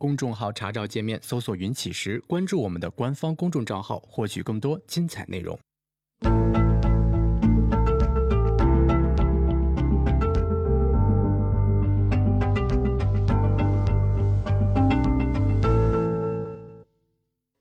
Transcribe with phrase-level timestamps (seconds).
[0.00, 5.58] 公众号查找界面搜索“云起时”，关注我们的官方公众账号，获取更多精彩内容。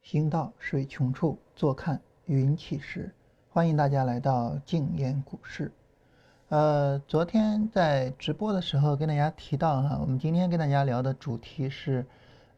[0.04, 3.12] 行到水穷处，坐看云起时。
[3.50, 5.72] 欢迎大家来到静言股市。
[6.50, 12.06] 呃，昨天在直播的时候跟大家提到哈，我们今天跟大家聊的主题是，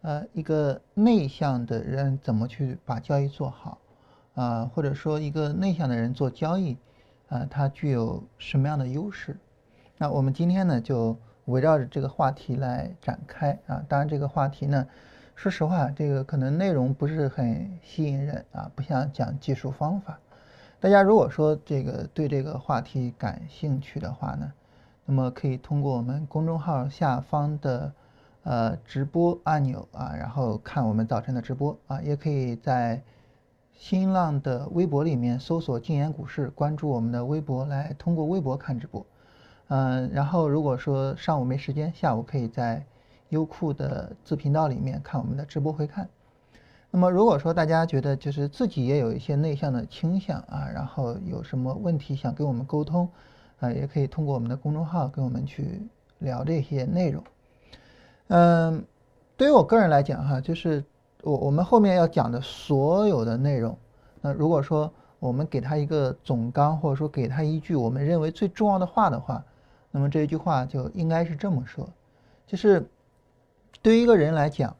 [0.02, 3.78] 呃，一个内向的人怎么去把交易做好
[4.34, 6.78] 啊，或者说一个内向的人做交易
[7.28, 9.38] 啊，他具有什么样的优势？
[9.98, 13.84] 那我们今天呢就围绕着这个话题来展开啊。
[13.90, 14.88] 当然这个话题呢，
[15.36, 20.18] 说实话，这个可能内容不是很吸引人啊，不像讲技术方法。
[20.80, 24.50] 大家如果说这个对这个话题感兴趣的话呢，
[25.06, 27.92] 那么可以通过我们公众号下方的
[28.50, 33.00] 呃直播按钮啊，然后看我们早晨的直播啊，也可以在
[33.74, 39.06] 新浪的微博里面搜索“静言股市”，关注我们的微博来通过微博看直播。
[39.68, 42.84] 嗯，然后如果说上午没时间，下午可以在
[43.30, 46.10] 优酷的子频道里面看我们的直播回看。
[46.90, 53.08] 那么如果说大家觉得就是自己也有一些内向的倾向啊，然后有什么问题想跟我们沟通
[53.60, 55.84] 啊，也可以通过我们的公众号跟我们去
[56.18, 57.24] 聊这些内容。
[58.30, 58.84] 嗯，
[59.38, 60.84] 对于我个人来讲哈，就是
[61.22, 63.78] 我我们后面要讲的所有的内容，
[64.22, 69.44] 那如果说我们给他一个总纲，或者说给他一句我们认为最重要的话的话，
[69.92, 71.88] 那么这一句话就应该是这么说，
[72.48, 72.90] 就是
[73.84, 74.76] 对于一个人来讲，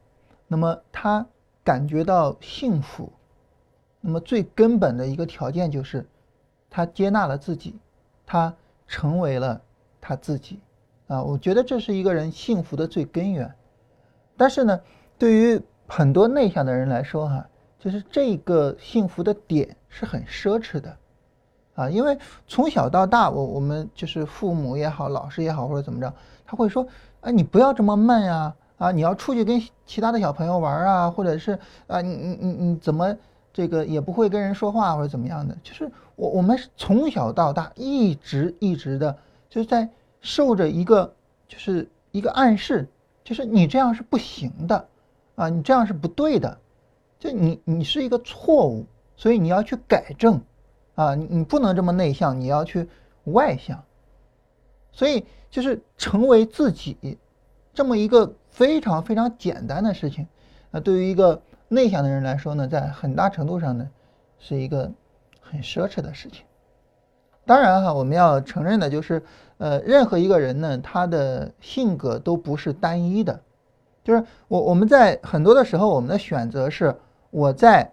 [0.48, 1.26] 那么他。
[1.62, 3.12] 感觉到幸福，
[4.00, 6.08] 那么最根本的一个条件就是，
[6.70, 7.78] 他接纳了自己，
[8.24, 8.52] 他
[8.88, 9.60] 成为了
[10.00, 10.58] 他自己，
[11.10, 13.52] 啊，我觉得这是一个人幸福的最根源。
[14.36, 14.80] 但是呢，
[15.18, 17.44] 对于很多内向的人来说，哈，
[17.80, 20.96] 就是这个幸福的点是很奢侈的，
[21.74, 22.16] 啊，因为
[22.46, 26.14] 从小到大，我我们就是父母也好，老师也好，或者怎么着，
[26.46, 26.86] 他会说，
[27.22, 28.54] 哎，你不要这么闷呀。
[28.78, 31.52] 啊，你要出去跟其他的小朋友玩啊，或者是
[31.86, 33.14] 啊，你你你你怎么
[33.52, 35.54] 这个也不会跟人说话或者怎么样的？
[35.62, 39.14] 就是我我们从小到大一直一直的
[39.50, 39.86] 就是在
[40.20, 41.14] 受着一个
[41.48, 42.88] 就是一个暗示，
[43.24, 44.88] 就是你这样是不行的
[45.34, 46.58] 啊，你这样是不对的，
[47.18, 48.86] 就你你是一个错误，
[49.16, 50.40] 所以你要去改正
[50.94, 52.88] 啊，你你不能这么内向，你要去
[53.24, 53.82] 外向，
[54.92, 57.18] 所以就是成为自己
[57.72, 58.34] 这么一个。
[58.50, 60.26] 非常非常简单的事情，
[60.72, 63.88] 那对于一个内向的人来说呢，在很大程度上呢，
[64.40, 64.90] 是一个
[65.40, 66.44] 很奢侈的事情。
[67.46, 69.22] 当然哈，我们要承认的就是，
[69.60, 73.38] 呃，任何一个人呢，他的性格都不是单一的，
[74.02, 76.96] 就是我我们在很多的时候，我们的选择是
[77.30, 77.92] 我在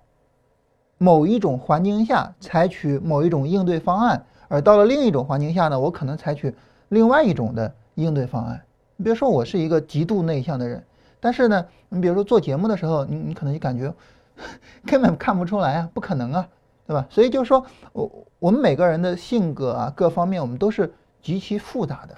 [0.98, 6.56] 某一种环境下采取某一种应对方案，而到了另一种环境下呢，我可能采取
[6.88, 8.64] 另外一种的应对方案。
[8.96, 10.82] 你比如说，我是一个极度内向的人，
[11.20, 13.94] 但是呢，你比如说做节目的时候，你你可能就感觉
[14.88, 16.48] 根本看不出来啊，不可能啊，
[16.88, 17.06] 对吧？
[17.10, 20.90] 所以就是说我我们每个人的性格啊，各方面我们都是
[21.28, 22.16] 极其复杂的。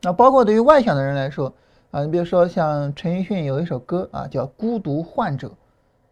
[0.00, 1.54] 那包括对于外向的人来说
[1.92, 5.46] 啊，你比如说像陈奕迅有一首歌啊，叫《孤独患者》，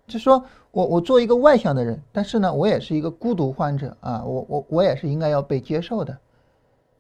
[0.07, 6.17] 就说我我做一个外向的人，但是呢，我也是一个孤独患者啊，我我我也是应该要被接受的。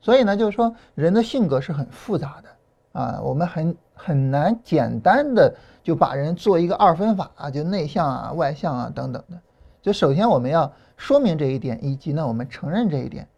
[0.00, 9.38] 所以呢，就是说人的性格是很复杂的啊，我们很很难简单的就把人做一个二分法啊，就内向啊、外向啊等等的。
[9.80, 13.28] 就首先我们要说明这一点，以及呢我们承认这一点。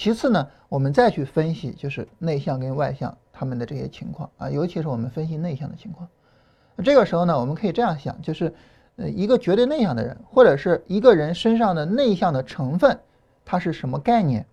[0.00, 6.08] 其次呢，我们再去分析就是内向跟外向他们的这些情况啊，尤其是我们分析内向的情况。
[6.82, 8.50] 这个时候呢，我们可以这样想，就是
[8.96, 12.98] 呃一个绝对内向的人，或者是一个人身上的内向的成分，
[13.44, 14.46] 它是什么概念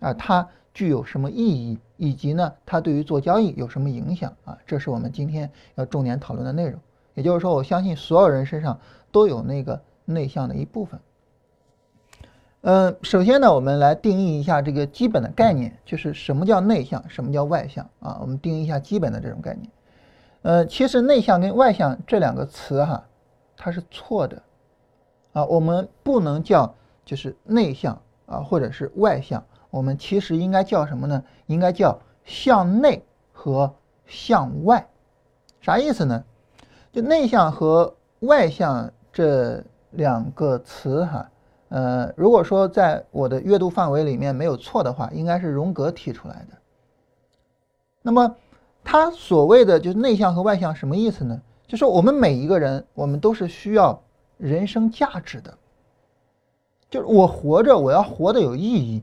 [0.00, 0.12] 啊？
[0.12, 4.58] 它具有什么意义，以及呢，它对于做交易有什么影响啊？
[4.66, 6.80] 这是我们今天要重点讨论的内容。
[7.14, 8.76] 也就是说，我相信所有人身上
[9.12, 10.98] 都有那个内向的一部分。
[12.62, 18.18] 嗯，首先呢，我们来定义一下这个基本的概念，就是什么叫内向，什么叫外向啊？
[18.20, 19.70] 我们定义一下基本的这种概念。
[20.42, 23.02] 呃，其实内向跟外向这两个词哈，
[23.56, 24.42] 它是错的
[25.32, 25.42] 啊。
[25.46, 29.42] 我们不能叫就是内向啊，或者是外向。
[29.70, 31.24] 我们其实应该叫什么呢？
[31.46, 33.02] 应该叫向内
[33.32, 33.74] 和
[34.04, 34.86] 向外，
[35.62, 36.22] 啥意思呢？
[36.92, 41.30] 就内向和外向这两个词哈，
[41.70, 46.58] 呃，如果说在我的阅读范围里面没有错的话，应该是荣格提出来的。
[48.02, 48.36] 那么
[48.84, 51.40] 他所谓的就是内向和外向什么意思呢？
[51.66, 54.02] 就是我们每一个人，我们都是需要
[54.36, 55.56] 人生价值的。
[56.90, 59.02] 就是我活着，我要活得有意义，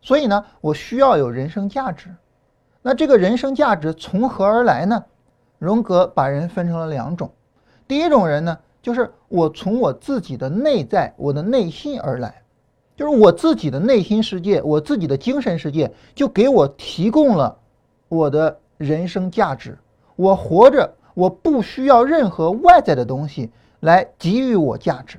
[0.00, 2.14] 所以呢，我需要有人生价值。
[2.82, 5.04] 那这个人生价值从何而来呢？
[5.58, 7.32] 荣格把人分成了两种，
[7.88, 12.40] 第一种人呢，就是我从我自己的内在、我的内心而来，
[12.94, 17.58] 就是我自己的内心世界、我自己的精神世界，就给我提供了
[18.08, 19.76] 我的人生价值。
[20.14, 23.50] 我活着，我不需要任何外在的东西
[23.80, 25.18] 来给予我价值。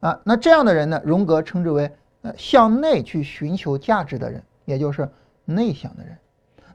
[0.00, 1.92] 啊，那这样的人呢，荣格称之为
[2.22, 5.06] 呃向内去寻求价值的人，也就是
[5.44, 6.16] 内向的人。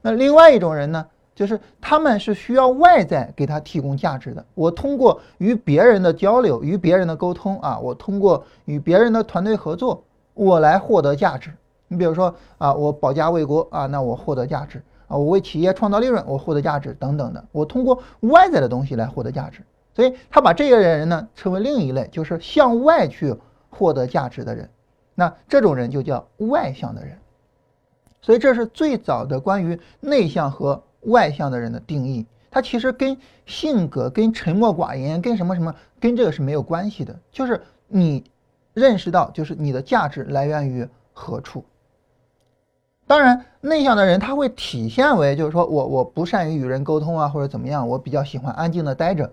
[0.00, 1.08] 那另外一种人呢，
[1.40, 4.44] 就是他们是需要外在给他提供价值的。
[4.54, 10.04] 我通过与别人的交流、与别人的沟通啊，我通过与别人的团队合作，
[10.34, 11.50] 我来获得价值。
[11.88, 17.42] 你比如说啊，我保家卫国啊，那我获得价值啊，我为企业创造利润，我获得价值等等的。
[17.52, 19.62] 我通过外在的东西来获得价值。
[19.94, 23.34] 所以他把这些人呢称为另一类，就是向外去
[23.70, 24.68] 获得价值的人。
[25.14, 27.16] 那这种人就叫外向的人。
[28.20, 32.26] 所以这是最早的关于内向和外向的人的定义。
[32.50, 33.16] 它其实跟
[33.46, 37.16] 性格、跟沉默寡言、跟什么什么、跟这个是没有关系的。
[37.30, 38.24] 就是你
[38.74, 41.64] 认识到，就是你的价值来源于何处。
[43.06, 49.32] 当然，内向的人他会体现为，就是说我我不善于与人沟通啊，或者怎么样，我比较喜欢安静的待着。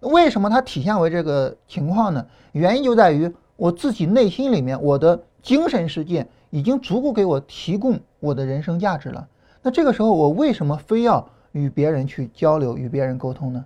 [0.00, 2.26] 为什么它体现为这个情况呢？
[2.52, 9.28] 原因就在于我自己内心里面，我的精神世界已经足够给我提供我的人生价值了。
[9.64, 13.64] 那这个时候，我为什么非要与别人去交流、与别人沟通呢？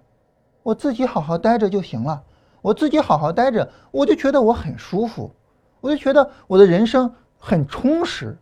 [0.63, 2.23] 我自己好好待着就行了。
[2.63, 5.31] 我自己好好待着，我就觉得我很舒服，
[5.81, 8.39] 我就觉得我的人生很充实。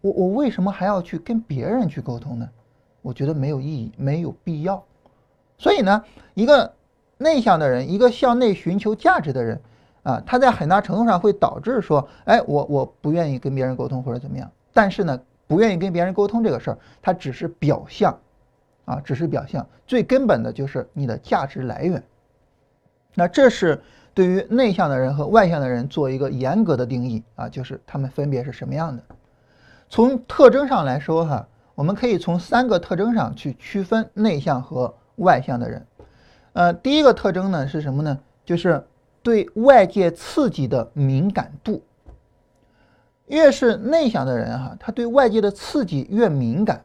[0.00, 2.48] 我我为什么还要去跟别人去沟通呢？
[3.00, 4.82] 我觉得没有意义，没有必要。
[5.56, 6.04] 所以呢，
[6.34, 6.74] 一个。
[7.22, 9.60] 内向的人，一个向内寻求价值的人，
[10.02, 14.50] 啊，他在很大程度上会导致说，哎，我我不愿意跟别人沟通或者怎么样。
[14.72, 15.20] 但是呢，
[15.50, 18.16] 不愿意跟别人沟通这个事儿，它只是表象，
[18.84, 19.66] 啊，只是表象。
[19.84, 22.00] 最根本的就是你的价值来源。
[23.16, 23.82] 那这是
[24.14, 29.02] 对于内向的人和外向的人做一个严格的定义啊，就是他们分别是什么样的。
[29.88, 35.84] 从特征上来说，哈，我们可以从三个特征上去区分内向和外向的人。
[36.52, 38.16] 呃，第一个特征呢是什么呢？
[38.44, 38.86] 就是
[39.20, 41.82] 对外界刺激的敏感度。
[43.30, 46.84] 越是内向的人哈，他对外界的刺激越敏感。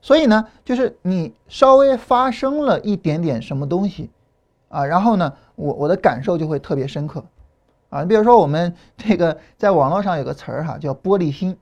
[0.00, 4.10] 所以呢，就是你稍微发生了一点点什么东西，
[4.68, 7.22] 啊，然后呢，我我的感受就会特别深刻。
[7.90, 11.56] 啊，你比如说我们 这个在网络上有个词儿哈，叫玻璃心。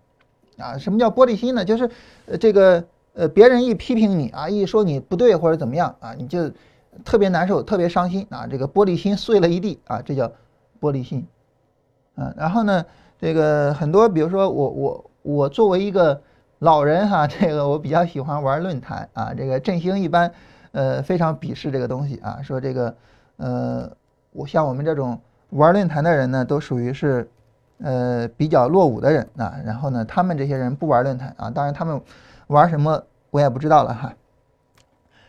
[0.59, 1.65] 啊，什么叫玻璃心呢？
[1.65, 1.91] 就是
[2.27, 2.85] 呃这个
[3.15, 6.51] 呃别人一批评你啊，一说你不对或者怎么样啊，你就。
[7.07, 8.47] 特别难受，特别伤心啊！
[8.47, 10.31] 这个玻璃心碎了一地啊，这叫
[10.79, 11.27] 玻璃心。
[12.17, 12.85] 嗯，然后呢，
[13.23, 16.21] 这个很多，比如说我我我作为一个
[16.59, 19.33] 老人哈，这个我比较喜欢玩论坛啊。
[19.33, 20.33] 这个振兴一般
[20.73, 22.93] 呃非常鄙视这个东西啊，说这个
[23.37, 23.89] 呃
[24.33, 25.21] 我像我们这种
[25.51, 27.31] 玩论坛的人呢，都属于是
[27.79, 29.55] 呃比较落伍的人啊。
[29.65, 32.03] 然后呢，他们这些人不玩论坛啊，当然他们
[32.49, 34.13] 玩什么我也不知道了哈。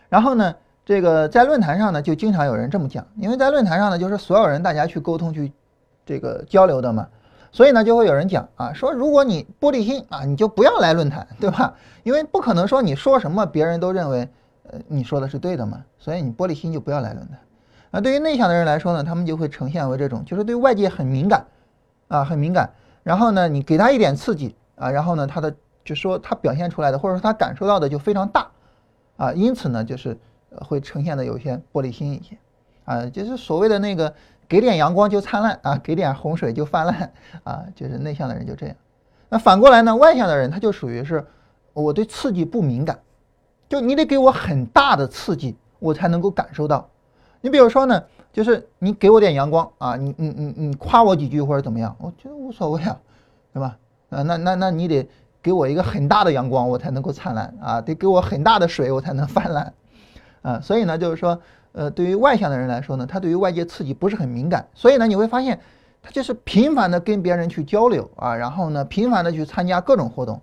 [0.09, 0.55] 然后呢？
[0.85, 5.53] 这个在论坛上呢，就经常有人这么讲，因为在论坛上呢，就是所有人大家去沟通去
[6.05, 7.07] 这个交流的嘛，
[7.53, 11.74] 所以呢，就会有人讲啊，说如果你玻璃心啊，你就不要来论坛，对吧？
[12.03, 14.27] 因为不可能说你说什么别人都认为
[14.63, 17.39] 呃你说的是对的嘛，所以你玻璃心就不要来论坛。
[17.91, 21.45] 啊，对于内向的人来说呢，他们就会呈现为这种，就是对外界很敏感
[22.10, 22.69] 啊，很敏感。
[23.03, 25.55] 然后呢，你给他一点刺激啊，然后呢，他的
[25.86, 28.50] 就说他表现出来的或者说他感受到的就非常大
[29.15, 30.17] 啊，因此呢，就是。
[30.67, 32.38] 会呈现的有些玻璃心一些，
[32.86, 34.13] 啊，就是所谓的那个
[34.47, 37.12] 给点阳光就灿烂啊，给点洪水就泛滥
[37.43, 38.75] 啊，就是内向的人就这样。
[39.29, 41.25] 那反过来呢，外向的人他就属于是
[41.73, 43.00] 我对刺激不敏感，
[43.67, 46.88] 就你得给我很大的刺激，我才能够感受到。
[47.41, 52.97] 你比如说呢，就是你给我点阳光啊，你你你你夸我几句或者怎么样，我觉得无所谓啊，
[53.53, 53.77] 对吧？
[54.09, 55.09] 啊，那那那你得
[55.41, 59.73] 给我一个很大的阳光，我才能够灿烂啊，得给我很大的水，我才能 泛滥。
[60.43, 61.41] 啊，所以呢，就是说，
[61.74, 65.60] 呃，对于外向的人来说呢，他对于外界刺激不是很敏感，所以呢，你会发现，
[66.01, 70.39] 他就是频繁的跟别人去交流啊，然后呢，频繁的去参加各种活动，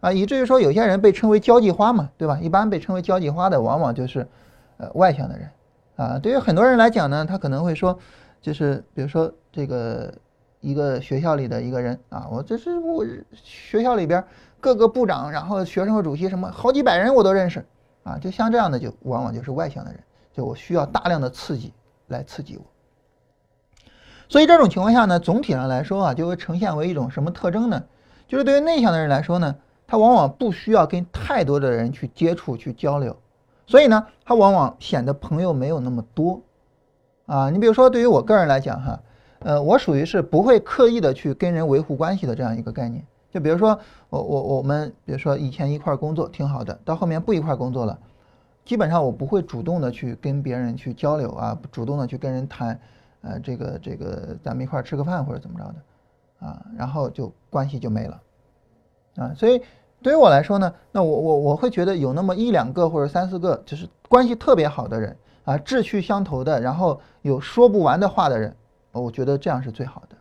[0.00, 2.38] 啊，以至于说有些人被称为交际花嘛，对吧？
[2.40, 4.26] 一般被称为交际花的，往往就是，
[4.76, 5.50] 呃，外向的人，
[5.96, 7.98] 啊，对于很多人来讲呢，他可能会说，
[8.40, 10.14] 就是比如说这个
[10.60, 14.24] 一个学校里的一个人啊，我这是我学校里边
[14.60, 17.64] 各个部长，然后学生会主席什么好几百人我都认识。
[18.02, 20.00] 啊，就像这样的，就往往就是外向的人。
[20.32, 21.72] 就我需要大量的刺激
[22.08, 22.64] 来刺激我。
[24.28, 27.82] 所以这种情况下呢，总体上来说啊，就会呈现为一种什么特征呢？
[28.28, 29.56] 就是对于内向的人来说呢，
[29.88, 33.16] 他往往不需要跟太多的人去接触去交流，
[33.66, 36.40] 所以呢，他往往显得朋友没有那么多。
[37.26, 39.00] 啊，你比如说对于我个人来讲哈，
[39.40, 43.04] 呃，我属于是不会刻意的去跟人维护关系的这样一个概念。
[43.32, 47.98] 就比如说我我我们比如说以前一块工作挺好的，到后面不一块工作了，
[48.70, 52.78] 基本上我不会主动的去跟别人去交流啊，主动的去跟人谈。
[53.22, 58.22] 呃，这个这个，咱们一块儿吃个饭或者怎么着的，啊，然后就关系就没了，
[59.16, 59.60] 啊，所以
[60.00, 68.54] 对于我来说呢，那我我我会觉得有那么一两个或者三四个，就是关系特别好的人啊，志趣相投的，然后有说不完的话的人，
[68.92, 70.16] 我觉得这样是最好的。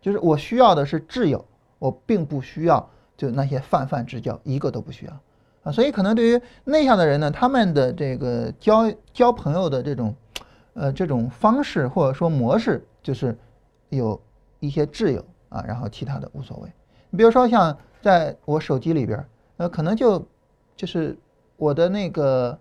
[0.00, 1.44] 就是我需要的是挚友，
[1.80, 5.12] 我并不需要就那些泛泛之交，一个都不需要
[5.62, 5.72] 啊。
[5.72, 10.14] 所以可能对于内向的人呢，他们的这个交交朋友的这种。
[10.80, 13.36] 呃，这种方式或者说模式，就是
[13.88, 14.20] 有
[14.60, 16.70] 一些挚友啊，然后其他的无所谓。
[17.10, 20.24] 你比如说像在我手机里边，呃，可能就
[20.76, 21.18] 就是
[21.56, 22.56] 我的那个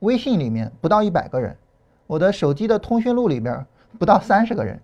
[0.00, 1.56] 微信里面不到一百个人，
[2.08, 3.64] 我的手机的通讯录里边
[4.00, 4.82] 不到三十个人。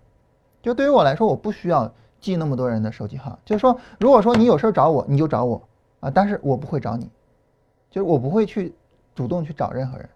[0.61, 3.37] 就对于我来说，我不需要记那么多人的手机号。
[3.43, 5.61] 就是说，如果说你有事找我，你就找我
[5.99, 7.09] 啊，但是我不会找你，
[7.89, 8.73] 就是我不会去
[9.15, 10.09] 主动去找任何人。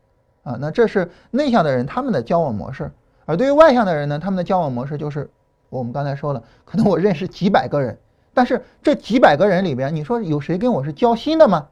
[0.43, 2.91] 啊，那这是内向的人他们的交往模式，
[3.25, 5.29] 而对于外向的人呢，他们的交往模式就是
[5.69, 7.95] 我们刚才说了，可能我认识几百个人，
[8.33, 11.67] 但是这几百个人里边，你说有谁跟我是交心的吗？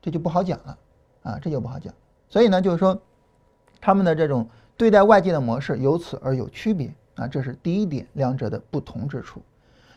[0.00, 0.78] 这就不好讲了，
[1.24, 1.92] 啊，这就不好讲。
[2.28, 2.96] 所以呢，就是说
[3.80, 9.42] 他们的这种对待外界的模式由此而有区别啊，这是第一点，两者的不同之处。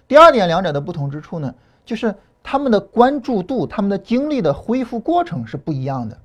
[0.08, 1.54] 第二点，两者的不同之处呢，
[1.86, 6.18] 就是他们的关注度、他们的精力的恢复过程是不一样的。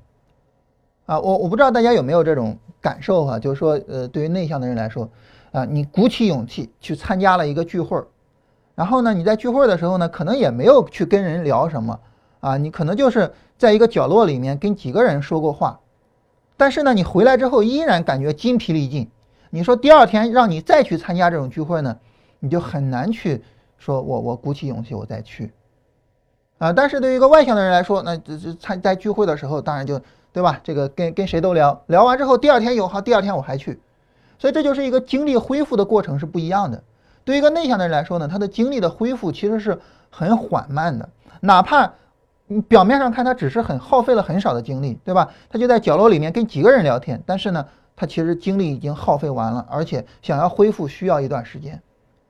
[1.06, 5.08] 啊，我我不知道大家有没有这种感受哈，就是说，呃，对于内向的人来说，
[5.52, 8.02] 啊，你鼓起勇气去参加了一个聚会，
[8.75, 12.00] 然后呢，你在聚会的时候呢，可能也没有去跟人聊什么，
[12.40, 15.78] 啊，你可能就是在一个角落里面跟几个人说过话，
[16.56, 19.08] 但是呢，你回来之后依然感觉筋疲力尽。
[19.50, 21.96] 你说第二天让你再去参加这种聚会呢，
[22.40, 23.42] 你就很难去
[23.78, 25.52] 说我我鼓起勇气我再去，
[26.58, 30.00] 啊，但是对于一个外向的人来说，那这这参在聚会的时候，当然就。
[30.32, 30.60] 对吧？
[30.62, 33.80] 这个跟跟谁都聊聊完之后，第二天有好，第二天我还去，
[34.38, 36.82] 所以这就是一个精力恢复的过程是不一样的。
[37.25, 41.08] 对于一个内向的人来说呢，他的精力的恢复其实是很缓慢的，
[41.40, 41.90] 哪怕
[42.48, 45.32] 你表面上看他只是很耗费了很少的精力，对吧？
[45.48, 51.82] 他就在角落里面跟几个人聊天，但是呢，他其实精力已经耗费完了，而且想要恢复需要一段时间。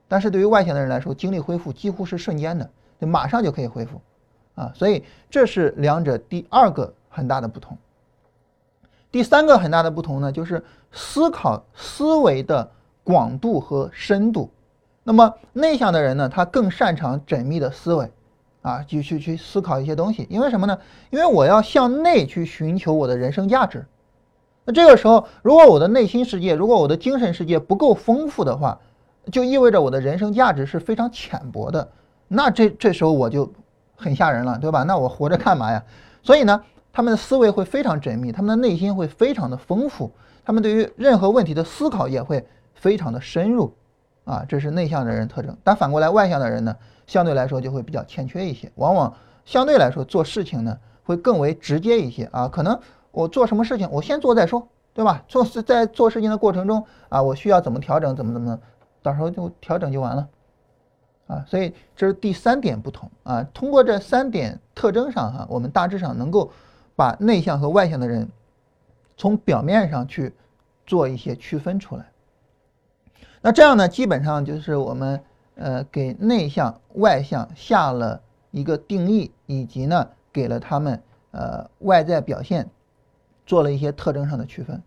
[0.06, 4.00] 但是对于外向的人来说，精力恢复几乎是瞬间的，就马上就可以恢复
[4.56, 7.78] 啊，所以这是两者第二个很大的不同。
[9.12, 12.68] 第三个很大的不同呢，就是思考思维的
[13.04, 14.50] 广度和深度。
[15.04, 18.10] 那么内向的人呢，他更擅长缜密的思维，
[18.62, 20.26] 啊，去去去思考一些东西。
[20.28, 20.76] 因为什么呢？
[21.10, 23.86] 因为我要向内去寻求我的人生价值。
[24.64, 28.80] 那这个时候，如果我的内心世界，如果我的精神世界不够丰富的话，
[29.30, 31.88] 就意味着我的人生价值是非常浅薄的。
[32.26, 33.52] 那这这时候我就
[33.96, 34.82] 很吓人了，对吧？
[34.84, 35.82] 那我活着干嘛呀？
[36.22, 36.62] 所以呢？
[36.92, 40.10] 他们的思维会非常缜密，他们的内心会非常的丰富，
[40.46, 43.70] 他们对于任何问题的思考也会非常的深入，
[44.24, 45.54] 啊，这是内向的人特征。
[45.62, 46.74] 但反过来，外向的人呢，
[47.06, 49.12] 相对来说就会比较欠缺一些，往往
[49.44, 52.48] 相对来说做事情呢会更为直接一些啊。
[52.48, 55.22] 可能我做什么事情，我先做再说，对吧？
[55.28, 58.58] 做事在做事情的过程中啊，我需要怎么调整，怎么怎么，
[59.02, 60.26] 到时候就调整就完了，
[61.26, 63.46] 啊，所以这是第三点不同啊。
[63.54, 66.50] 通过这三点特征上哈，我们大致上能够。
[66.98, 68.26] 把内向和外向的人
[69.18, 70.32] 从表面上去
[70.86, 72.06] 做一些区分出来，
[73.42, 75.20] 那这样呢，基本上就是我们
[75.56, 81.02] 呃给内向外向下了一个定义，以及呢给了他们
[81.32, 82.66] 呃外在表现
[83.44, 84.82] 做了一些特征上的区分。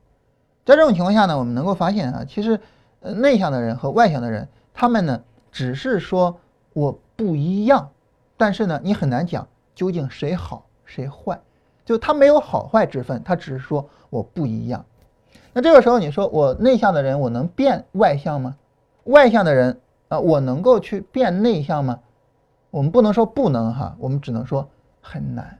[0.65, 2.59] 在这种情况下呢，我们能够发现啊，其实
[3.01, 6.39] 呃内向的人和外向的人，他们呢只是说
[6.73, 7.89] 我不一样，
[8.37, 11.39] 但是呢你很难讲究竟谁好谁坏。
[11.85, 14.85] 就他没有好坏之分，他只是说我不一样。
[15.53, 18.55] 那这个时候你说我内向的人，我能变外向吗？
[19.05, 21.99] 外向的人啊，我能够去变内向吗？
[22.69, 24.69] 我们不能说不能哈，我们只能说
[25.01, 25.57] 很难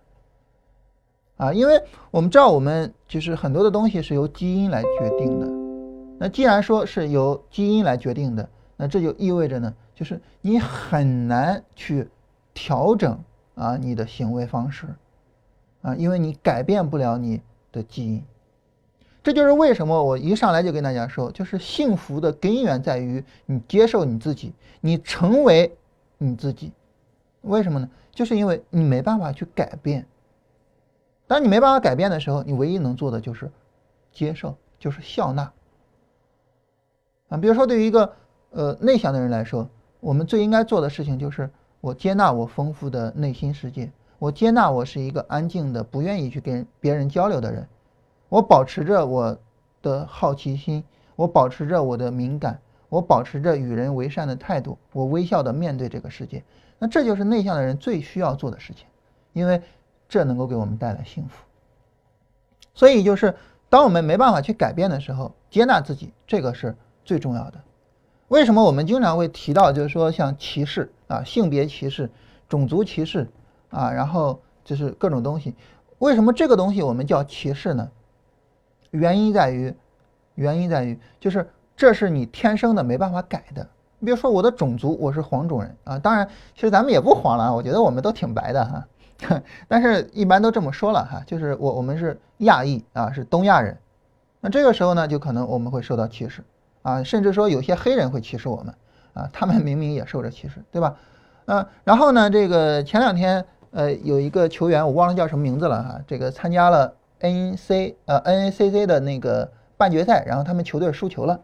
[1.38, 1.82] 啊，因为
[2.12, 5.48] 我们知道我们就是很多的东西是由基因来决定的。
[6.20, 8.48] 那既然说是由基因来决定的，
[8.82, 12.08] 那这就意味着呢，就是你很难去
[12.54, 13.22] 调整
[13.56, 14.88] 啊你的行为方式。
[15.82, 18.22] 啊，因为你改变不了你的基因，
[19.24, 25.74] 这就是为什么我一上来就跟大家说，就是幸福的根源在于你接受你自己，你成为
[26.18, 26.74] 你自己。
[27.44, 27.90] 为什么呢？
[28.12, 30.06] 就是因为你没办法去改变。
[31.28, 33.50] 当你没办法改变的时候，你唯一能做的就是
[34.12, 35.50] 接受，就是笑纳。
[37.30, 38.14] 啊，比如说对于一个
[38.52, 41.50] 呃内向的人来说，我们最应该做的事情就是
[41.82, 47.68] 我接纳我丰富的内心世界，我接纳我是一个安静的、不愿意去跟别人交流的人。
[48.28, 49.38] 我保持着我
[49.82, 50.84] 的好奇心，
[51.16, 56.44] 我保持着我的敏感，我保持着与人为善的态度，我微笑的面对这个世界。
[56.78, 58.86] 那这就是内向的人最需要做的事情，
[59.34, 59.62] 因为
[60.08, 61.44] 这能够给我们带来幸福。
[62.74, 63.36] 所以就是
[63.68, 67.60] 当我们没办法去改变的时候，接纳自己，这个是最重要的。
[68.30, 72.10] 为什么我们经常会提到，就是说像歧视啊、性别歧视、
[72.48, 73.28] 种族歧视
[73.70, 75.56] 啊，然后就是各种东西，
[75.98, 77.90] 为什么这个东西我们叫歧视呢？
[78.92, 79.74] 原因在于，
[80.36, 83.68] 原因在于，就是这是你天生的没办法改的。
[83.98, 93.78] 你比如说我的种族，我是黄种人啊，当然，其实咱们也不黄了，我觉得我们都挺白的哈， 但是一般都这么说了哈，就是我我们是亚裔啊，是东亚人，
[94.40, 96.44] 那这个时候呢，就可能我们会受到歧视
[96.82, 98.74] 啊，甚至说有些黑人会歧视我们
[99.14, 100.96] 啊，他们明明也受着歧视，对吧？
[101.46, 106.96] 嗯，然后呢，这个前两天呃有一个球员，我忘了叫什么名字了哈，这个参加了。
[107.22, 111.42] N C 呃 N A C C 的那个半决赛，然后他们球队输球了。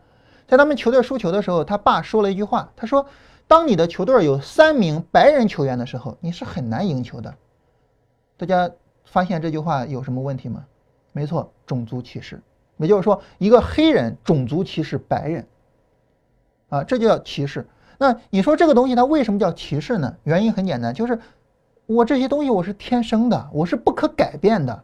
[0.48, 3.06] 在他们球队输球的时候，他爸说了一句话，他说
[3.46, 7.36] ：“当你的球队有三名白人球员的时候，你是很难赢球的。”
[8.39, 8.72] 大家
[9.04, 10.63] 发现这句话有什么问题吗？
[11.12, 12.42] 没错，种族歧视，
[12.77, 15.48] 也就是说，一个黑人种族歧视白人，
[16.70, 17.67] 啊，这就叫歧视。
[17.98, 20.15] 那你说这个东西它为什么叫歧视呢？
[20.24, 21.20] 原因很简单，就是
[21.86, 24.84] 我这些东西我是天生的，我是不可改变的。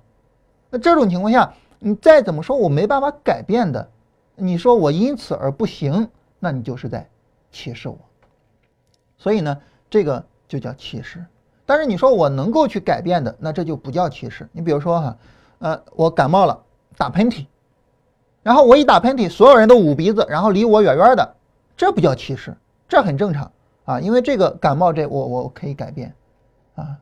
[0.70, 3.90] 那这种情况下，你再怎么说，我没办法改变的，
[4.36, 6.08] 你说我因此而不行，
[6.40, 7.10] 那你就是在
[7.52, 7.98] 歧视我。
[9.18, 9.58] 所以呢，
[9.90, 11.26] 这个就叫歧视。
[11.66, 14.48] 但是你说我能够去改变的，那这就不叫歧视。
[14.52, 15.18] 你比如说哈，
[15.60, 16.64] 呃，我感冒了，
[16.98, 17.46] 打喷嚏，
[18.44, 21.36] 然后我一打喷嚏，所有人都捂鼻子，然后离我远远的，
[21.76, 22.56] 这不叫歧视，
[22.88, 23.52] 这很正常
[23.86, 26.14] 啊，因为这个感冒这我我可以改变
[26.76, 26.98] 啊。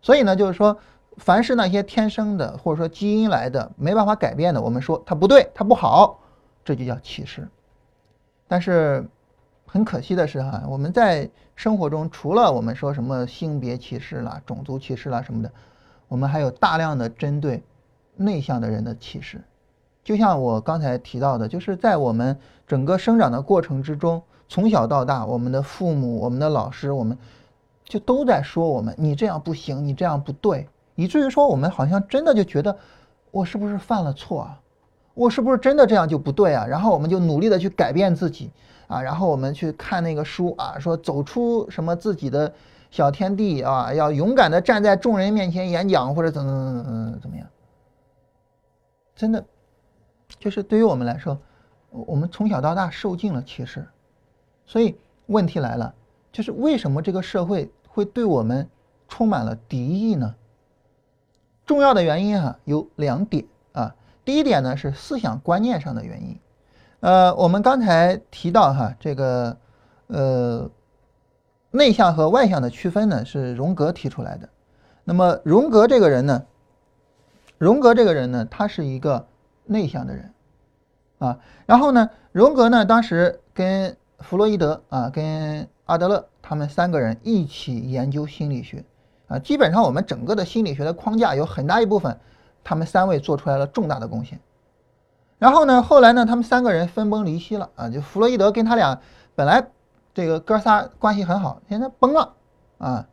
[0.00, 0.78] 所以呢，就是说。
[1.20, 6.20] 凡是那些天生的或者说基因来的没办法改变的，我们说它不对，它不好，
[6.64, 7.48] 这就叫歧视。
[8.46, 9.04] 但是
[9.66, 15.50] 很可惜的是哈，我们在生活中除了我们说什么性别歧视啦、种族歧视啦什么的，
[16.06, 17.64] 我们还有大量的针对
[18.14, 19.42] 内向的人的歧视。
[20.08, 22.34] 就像我刚才提到的，就是在我们
[22.66, 27.18] 整个生长的过程之中，从小到大，我们的父母、我们的老师，我们
[27.84, 30.66] 就都在说我们：你这样不行，你这样不对。
[30.94, 32.74] 以至于说，我们好像真的就觉得，
[33.30, 34.58] 我是不是犯了错啊？
[35.12, 36.64] 我是不是真的这样就不对啊？
[36.66, 38.50] 然后我们就努力的去改变自己
[38.86, 42.50] 啊，然后我们去看那个书啊，说走出什么自己的
[42.90, 47.46] 小天地啊，要勇敢的站在众人面前演讲或者怎么怎么怎么怎么样？
[49.14, 49.44] 真的，
[50.38, 51.38] 就是对于我们来说，
[51.90, 53.86] 我们从小到大受尽了歧视，
[54.66, 55.94] 所以问题来了，
[56.32, 58.68] 就是为什么这个社会会对我们
[59.08, 60.34] 充满了敌意呢？
[61.64, 66.38] 重要的原因哈有两点啊，第一点呢是思想观念上的原因，
[67.00, 69.56] 呃，我们刚才提到哈这个
[70.06, 70.70] 呃
[71.70, 74.48] 内向和外向的区分呢是荣格提出来的，
[75.04, 76.46] 那么荣格这个人呢，
[77.58, 79.26] 荣格这个人呢他是一个
[79.68, 80.34] 内向的人
[81.18, 88.84] 啊，然后呢荣格呢当时跟弗洛伊德啊跟阿德勒他们三个人一起研究心理学。
[89.28, 92.18] 啊，基本上我们整个的心理学的框架有很大一部分，
[92.64, 94.40] 他们三位做出来了重大的贡献。
[95.38, 98.98] 然后呢，后来呢，他们三个人分崩离析了啊，就弗洛伊德跟他俩
[99.34, 99.68] 本来
[100.14, 102.32] 这个哥仨关系很好，现在崩了
[102.78, 103.06] 啊，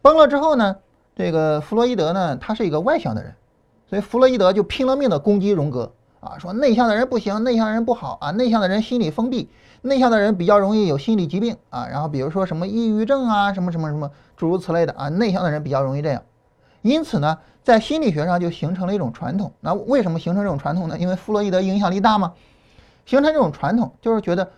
[0.00, 0.76] 崩了之后呢，
[1.16, 3.34] 这个弗洛伊德呢，他是一个外向的人，
[3.90, 9.48] 所以弗洛伊德就拼了命的攻击荣格啊，说内向的人不行，内向的人不好啊，内向的人心理封闭。
[9.82, 16.22] 内向的人比较容易有心理疾病啊，然后比如说什么抑郁症啊，什么什么什么诸如此类的啊，内向的人比较容易这样。
[16.82, 19.50] 因此呢，在心理学上就形成了一种传统。
[19.60, 20.96] 那为什么形成这种传统呢？
[20.98, 22.34] 因为弗洛伊德影响力大吗？
[23.06, 24.50] 形成这种传统就是觉得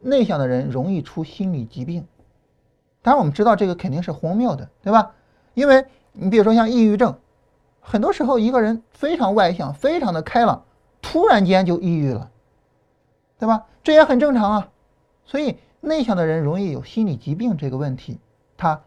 [0.00, 2.06] 内向的人容易出心理疾病。
[3.02, 5.10] 当然我们知道这个肯定是荒谬的，对吧？
[5.54, 7.16] 因为你比如说像抑郁症，
[7.88, 10.62] 很多时候一个人非常外向，非常的开朗，
[11.00, 12.30] 突然间就抑郁了。
[13.38, 13.64] 对吧？
[13.82, 14.68] 这也很正常啊。
[15.24, 18.18] 所以内向的人容易有心理疾病这个问题，
[18.58, 18.78] 它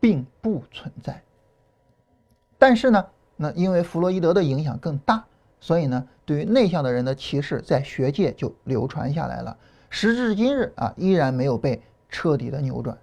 [0.00, 1.22] 并不存在。
[2.58, 5.24] 但是呢，那因为弗洛伊德的影响更大，
[5.60, 9.56] 所以呢，对于内向的人的歧视在学界就流传下来了，
[9.90, 12.98] 时至今日啊，依然没有被彻底的扭转。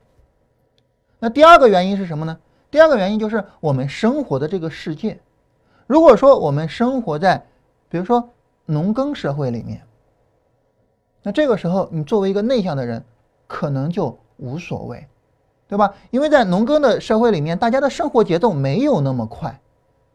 [1.19, 2.37] 那第二个原因是什么呢？
[2.69, 5.19] 第二个原因就是我们生活的这个世界，
[5.87, 7.45] 如果说我们生活在，
[7.89, 8.29] 比如说
[8.65, 9.81] 农耕社会里面，
[11.23, 13.03] 那这个时候你作为一个内向的人，
[13.47, 15.07] 可能就无所谓，
[15.67, 15.93] 对吧？
[16.11, 19.59] 因为在农耕的社会里面，大家的生活节奏没有那么快，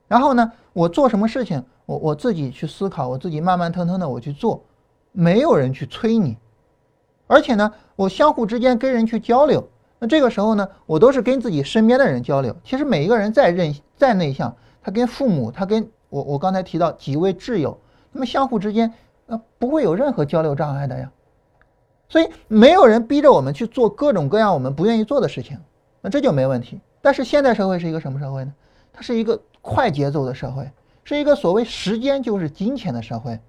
[0.07, 4.63] 然后呢，我做什么事情，我我自己去思考，我自己慢慢腾腾的我去做，
[5.11, 6.37] 没有人去催你，
[7.27, 9.67] 而且呢，我相互之间跟人去交流。
[9.99, 12.57] 那这个时候呢，我都是跟自己身边的人交流。
[12.65, 17.79] 其实每一个人再任再内向，他跟父母，他跟我我刚才提到几位挚友，
[18.11, 18.93] 那么相互之间
[19.27, 21.11] 呃不会有任何交流障碍的呀。
[22.09, 25.59] 所以没有人逼着我们去做各种各样我们不愿意做的事情，
[26.01, 26.81] 那这就没问题。
[27.01, 28.53] 但是现代社会是一个什么社会呢？
[28.93, 30.71] 它是一个快节奏的社会，
[31.05, 33.41] 是一个所谓时间就是金钱的社会。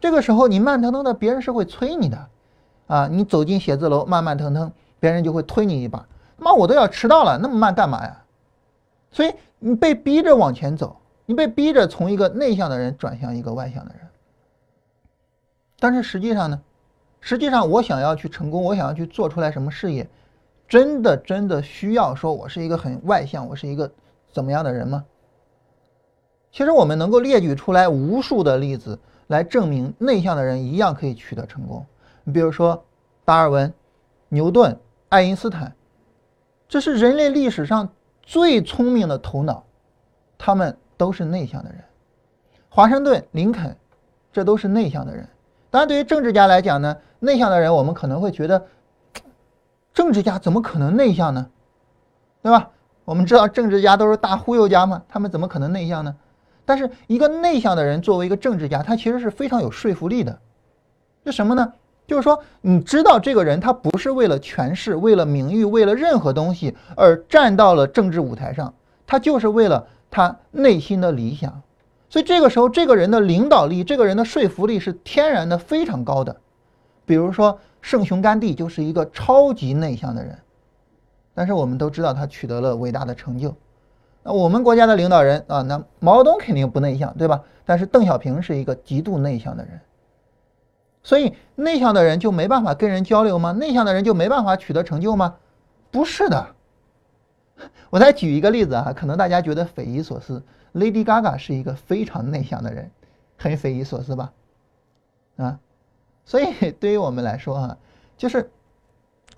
[0.00, 2.28] 这个时候你慢腾腾的，别人是会催你的，
[2.88, 4.72] 啊，你走进写字楼慢慢腾腾。
[5.00, 6.06] 别人就会推你一把，
[6.38, 8.23] 妈，我都要迟到了，那么慢干嘛呀？
[9.14, 14.06] 所以你被逼着往前走，你被逼着从一个内向的人转向一个外向的人。
[15.78, 16.60] 但是实际上呢，
[17.20, 20.06] 实际上我想要去成功，我想要去做出来什么事业，
[20.68, 23.90] 真的真的需要说我是一个很外向，我是一个
[24.32, 25.04] 怎么样的人吗？
[26.52, 28.98] 其实我们能够列举出来无数的例子
[29.28, 31.86] 来证明内向的人一样可以取得成功。
[32.24, 32.84] 你比如说
[33.24, 33.72] 达尔文、
[34.28, 34.78] 牛顿。
[35.10, 35.72] 爱因斯坦，
[36.66, 37.88] 这是人类历史上
[38.24, 39.64] 最聪明的头脑，
[40.36, 41.84] 他们都是内向的人。
[42.68, 43.76] 华盛顿、林肯，
[44.32, 45.28] 这都是内向的人。
[45.70, 48.66] 当然，对于政治家来讲呢，内向的人我们可能会觉得，
[49.92, 51.48] 政治家怎么可能内向呢？
[52.42, 52.70] 对吧？
[53.04, 56.16] 我们知道政治家都是大忽悠家嘛，他们怎么可能内向呢？
[56.64, 60.38] 但是一个内向的人作为一个政治家，他其实是非常有说服力的。
[61.26, 61.74] 是什么呢？
[62.06, 68.74] 就是说，你知道这个人他不是为了权势、为了名誉、为了任何东西而站到了政治舞台上，
[69.06, 71.62] 他就是为了他内心的理想。
[72.10, 76.36] 所以这个时候，这个人的领导力、这个人的说服力是天然的非常高的。
[77.06, 80.38] 比如说，圣雄甘地就是一个超级内向的人，
[81.34, 83.54] 但是我们都知道他取得了伟大的成就。
[84.22, 87.42] 那我们国家的领导人啊，那毛泽东肯定不内向，对吧？
[87.64, 89.80] 但是邓小平是一个极度内向的人。
[91.04, 93.52] 所以内向的人就没办法跟人交流吗？
[93.52, 95.36] 内向的人就没办法取得成就吗？
[95.92, 96.48] 不是的。
[97.90, 100.42] 我再举一个例子啊，可能大家觉得匪夷所思。
[100.74, 102.90] Lady Gaga 是一个非常内向的人，
[103.38, 104.32] 很匪夷所思吧？
[105.36, 105.60] 啊，
[106.24, 107.78] 所以 对于我们来说啊，
[108.16, 108.50] 就是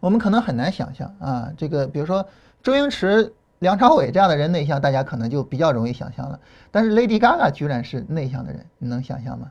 [0.00, 2.26] 我们可能很难想象啊，这个比如说
[2.62, 6.40] 周星驰、梁朝伟这样的人内向，大家可能就比较容易想象了。
[6.70, 9.50] 但是 Lady Gaga 居然是内向的人，你能想象吗？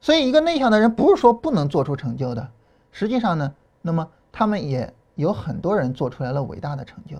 [0.00, 2.48] 所以，一个内向的人不是说不能做出成就的。
[2.92, 7.16] 实际上呢，那么他们也有很多人做出来了伟大的成就。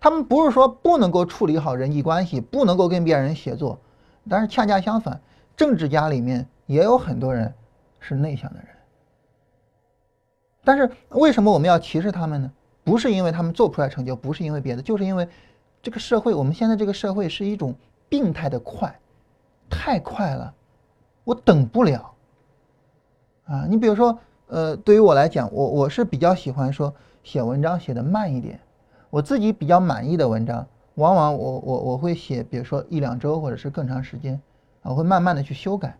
[0.00, 3.78] 他们不是说不能够处理好人际关系，不能够跟别人协作，
[4.28, 5.20] 但是恰恰相反，
[5.56, 7.54] 政治家里面也有很多人
[8.00, 8.68] 是内向的人。
[10.64, 12.50] 但是为什么我们要歧视他们呢？
[12.82, 15.26] 不是因为他们做不出来成就，不是因为别的，就是因为
[15.82, 17.74] 这个社会，我们现在这个社会是一种
[18.10, 18.98] 病态的快，
[19.70, 20.54] 太快了。
[21.24, 22.14] 我等不了，
[23.46, 28.60] 啊，你比如说，呃，对于我来讲，我我是比较喜欢说写文章写的慢一点，
[29.10, 34.40] 我自己比较满意的文章，往往我我我会写，比如说一两周或者是更长时间，
[34.82, 35.96] 啊，我会慢慢的去修改。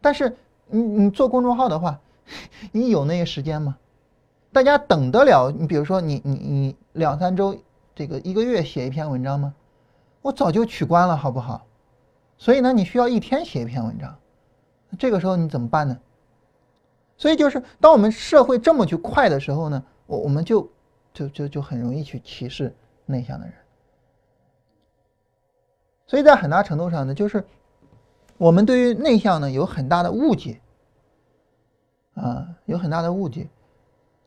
[0.00, 0.36] 但是
[0.68, 1.98] 你你做公众号的话，
[2.72, 3.76] 你有那个时间吗？
[4.52, 5.50] 大家等得了？
[5.50, 7.56] 你比如说你你你两三周，
[7.94, 9.54] 这个一个月写一篇文章吗？
[10.22, 11.65] 我早就取关了，好不好？
[12.38, 14.16] 所以呢，你需要一天写一篇文章，
[14.98, 15.98] 这个时候你怎么办呢？
[17.16, 20.70] 所以就是当我们社会这么去快的时候呢，我我们就
[21.14, 22.74] 就就就很容易去歧视
[23.06, 23.54] 内向的人。
[26.06, 27.42] 所以在很大程度上呢，就是
[28.36, 30.60] 我们对于内向呢有很大的误解，
[32.14, 33.48] 啊，有很大的误解。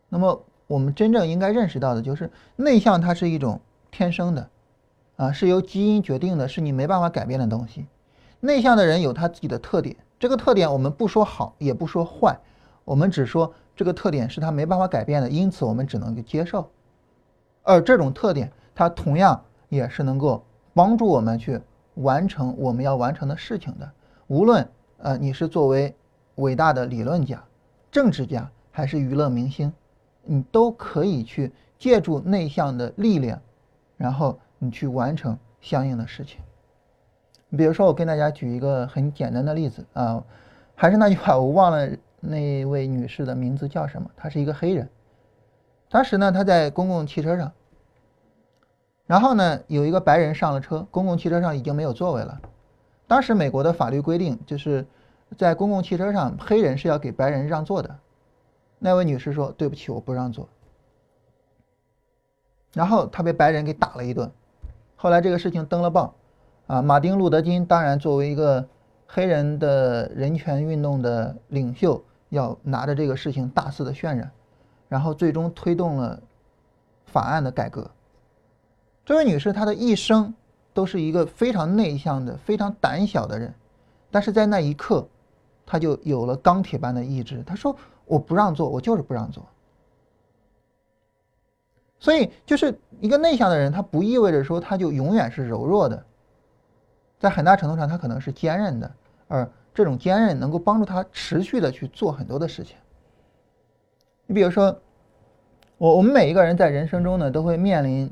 [0.10, 4.50] 那么我们真正应该认识到的就是内向它是一种天生的，
[5.16, 7.86] 啊，是由基因决定的，是你没办法改变的东西。
[8.42, 12.40] 内向的人有他自己的特点，这个特点我们不说好，也不说坏，
[12.86, 16.70] 我们只说这个特点是他没办法改变的，因此我们只能去接受。
[17.64, 21.60] 而这种特点，它同样也是能够帮助我们去
[21.96, 23.92] 完成我们要完成的事情的。
[24.28, 25.94] 无论呃你是作为
[26.36, 27.44] 伟大的理论家、
[27.92, 29.72] 政治家，还是娱乐明星，
[30.24, 33.42] 你都可以去借助内向的力量，
[33.98, 36.40] 然后你去完成相应的事情。
[37.58, 40.24] 比如说，我跟大家举一个很简单的例子啊，
[40.76, 44.88] 还是那句话，我忘了那位女士的名字叫什么，她是一个黑人。
[45.90, 47.52] 当时呢，她在公共汽车上，
[49.08, 52.40] 然后呢，有一个白人上了车，公共汽车上已经没有座位了。
[53.08, 54.86] 当时美国的法律规定，就是
[55.36, 57.98] 在公共汽车上，黑人是要给白人让座的。
[58.78, 60.48] 那位女士说：“对不起，我不让座。”
[62.74, 64.32] 然后她被白人给打了一顿。
[64.96, 66.14] 后来这个事情登了报。
[66.70, 68.64] 啊，马丁·路德·金当然作为一个
[69.08, 74.30] 黑人的人权运动的领袖，要拿着这个事情大肆的渲染，
[74.88, 76.22] 然后最终推动了
[77.08, 77.90] 法案的改革。
[79.04, 80.32] 这位女士，她的一生
[80.72, 83.52] 都是一个非常内向的、非常胆小的人，
[84.12, 85.08] 但是在那一刻，
[85.66, 87.42] 她就有了钢铁般的意志。
[87.48, 89.44] 她说：“我不让座，我就是不让座。”
[92.00, 96.06] 所以，就是一个内向的人，他不意味着说他就永远是柔弱的。
[97.20, 98.90] 在很大程度上，他可能是坚韧的，
[99.28, 102.78] 而这种坚韧能够帮助他持续的去做很多的事情。
[104.26, 104.80] 你比如说，
[105.78, 108.10] 我我们每一个人在人生中呢，都会面临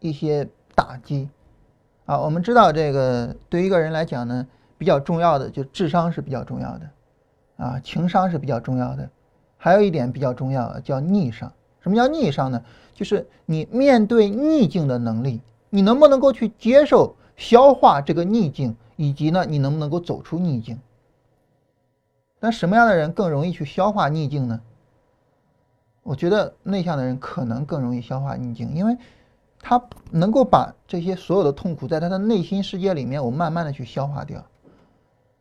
[0.00, 1.28] 一些打击
[2.04, 2.18] 啊。
[2.18, 6.90] 我们知道，这个对于一个人来讲呢，比较重要的就智商是比较重要的
[7.58, 9.08] 啊，情商是比较重要的，
[9.56, 11.52] 还有一点比较重要叫逆商。
[11.80, 12.62] 什么叫逆商呢？
[12.94, 17.14] 就是你面对逆境的能力，你能不能够去接受？
[17.42, 20.78] 消化这个逆境，以及呢，你能不能够走出逆境？
[22.38, 24.60] 那什么样的人更容易去消化逆境呢？
[26.04, 28.96] 我觉得内向的人可能更容易消化逆境，因为
[29.58, 34.44] 他能够把这些所有的痛苦在他的内心世界里面，我慢慢的去消化掉。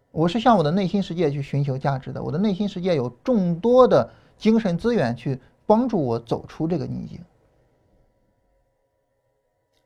[0.09, 4.09] 我是向我的内心世界去寻求价值的，我的内心世界有众多的
[4.39, 7.19] 精神资源去帮助我走出这个逆境。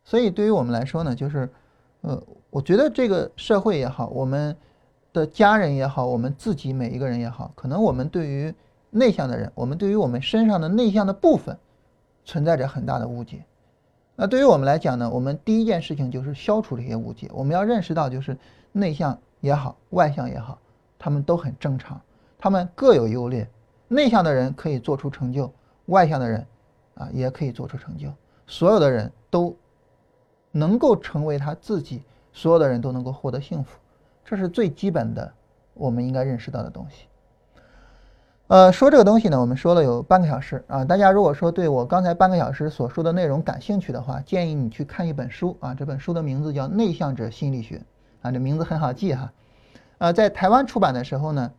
[0.05, 1.51] 所以对于我们来说呢，就是。
[2.05, 4.55] 呃，我觉得这个社会也好，我们
[5.11, 8.53] 的家人也好，我们自己每一个人也好，可能我们对于
[8.91, 11.57] 内向的人，我们对于我们身上的内向的部分，
[12.23, 13.43] 存在着很大的误解。
[14.15, 17.27] 那对于我们来讲呢，我们第一件事情就是消除这些误解。
[17.33, 18.37] 我们要认识到，就是
[18.71, 20.59] 内向也好，外向也好，
[20.99, 21.99] 他们都很正常，
[22.37, 23.49] 他们各有优劣。
[23.87, 25.51] 内向的人可以做出成就，
[25.87, 26.45] 外向的人
[26.93, 28.07] 啊也可以做出成就。
[28.45, 29.55] 所有的人都。
[30.57, 33.77] 能够成为他自己，所有的人都能够获得幸福，
[34.23, 35.33] 这是最基本的，
[35.73, 37.07] 我们应该认识到的东西。
[38.47, 40.85] 呃，说这个东西呢，我们说了有半个小时啊。
[40.85, 45.73] 大家如果说对我刚才半个小时所说的内容感兴趣的话，建议你去看一本书啊。
[45.73, 47.75] 这本书的名字叫《内向者心理学》
[48.21, 49.33] 啊，这名字很好记哈。
[49.97, 51.51] 呃，在台湾出版的时候呢，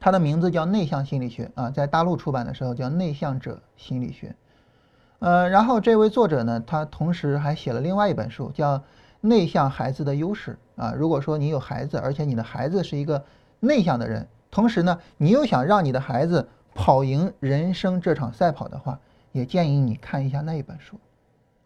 [0.00, 4.28] 它的名字叫《内向心理学》啊，在大陆出版的时候叫《内向者心理学》。
[5.20, 8.78] 呃，然后这位作者呢，他同时还写了另外一本书，叫
[9.20, 10.94] 《内向孩子的优势》啊。
[10.96, 13.22] 如果说你有孩子，而且你的孩子是一个
[13.60, 18.98] 内向的人，同时呢，你又想让你的孩子跑赢人生这场赛跑的话，
[19.32, 20.98] 也建议你看一下那一本书，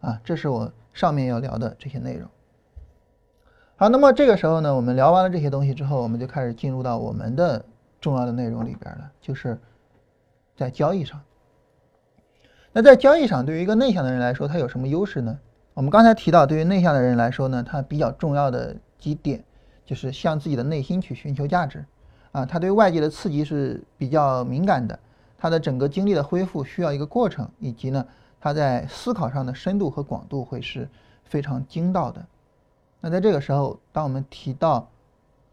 [0.01, 2.29] 啊，这是我上面要聊的这些内容。
[3.77, 7.63] 好，那么这个时候呢，我们聊完了这些东西之后，我们就开始进入到我们的
[8.01, 9.57] 重要的内容里边了，就是
[10.57, 11.21] 在交易上。
[12.77, 15.39] 那在交易上，对于一个内向的人来说，他有什么优势呢？
[15.75, 19.41] 我们刚才提到，对于内向的人来说呢，他比较重要的几点
[19.85, 21.85] 就是向自己的内心去寻求价值，
[22.33, 24.99] 啊，他对外界的刺激是比较敏感的，
[25.37, 28.05] 他的整个精力的恢复需要一个过程，以及呢，
[28.41, 30.85] 他在思考上的深度和广度会是
[31.23, 32.25] 非常精到的。
[32.99, 34.85] 那在这个时候，当我们提到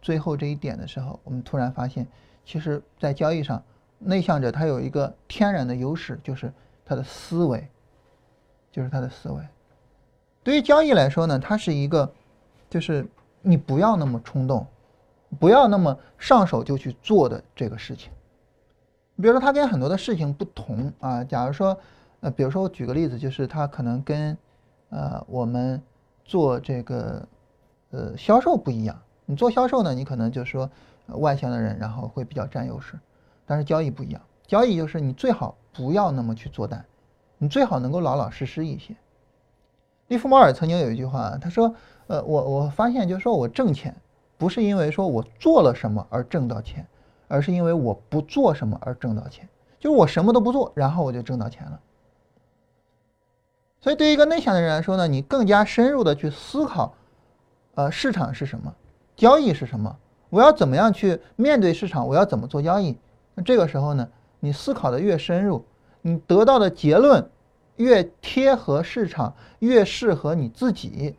[0.00, 2.04] 最后这一点的时候，我们突然发现，
[2.44, 3.62] 其实，在交易上，
[4.00, 6.52] 内向者他有一个天然的优势，就是。
[6.84, 7.68] 他的思维，
[8.70, 9.42] 就是他的思维。
[10.42, 12.12] 对于交易来说呢，它是一个，
[12.68, 13.06] 就是
[13.40, 14.66] 你不要那么冲动，
[15.38, 18.10] 不要那么上手就去做的这个事情。
[19.16, 21.22] 比如说，它跟很多的事情不同啊。
[21.22, 21.78] 假如说，
[22.20, 24.36] 呃，比如说我举个例子，就是它可能跟，
[24.90, 25.80] 呃，我们
[26.24, 27.28] 做这个，
[27.90, 29.00] 呃，销售不一样。
[29.26, 30.68] 你做销售呢，你可能就是说
[31.06, 32.98] 外向的人，然后会比较占优势。
[33.46, 34.20] 但是交易不一样，
[34.52, 35.56] 交易就是你最好。
[35.72, 36.84] 不要那么去做单，
[37.38, 38.94] 你最好能够老老实实一些。
[40.08, 41.74] 利弗莫尔曾经有一句话，他说
[42.06, 43.96] ：“呃，我我发现就是说我挣钱，
[44.36, 46.86] 不是因为说我做了什么而挣到钱，
[47.28, 49.48] 而是因为我不做什么而挣到钱。
[49.80, 51.80] 就是我什么都不做，然后我就挣到钱了。
[53.80, 56.92] 所以对于一个内向的人来说呢，你更加深入的去思考，
[57.76, 58.70] 呃，市场是什么，
[59.16, 59.96] 交易是什么，
[60.28, 62.98] 我要怎么样去面对市场，我要怎么做交易？
[63.34, 64.06] 那这个时候呢？
[64.44, 65.64] 你思考的越深入，
[66.00, 67.30] 你得到的结论
[67.76, 71.16] 越贴合市场，越适合你自己。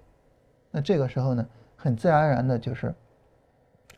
[0.71, 2.93] 那这个时候呢，很自然而然的就是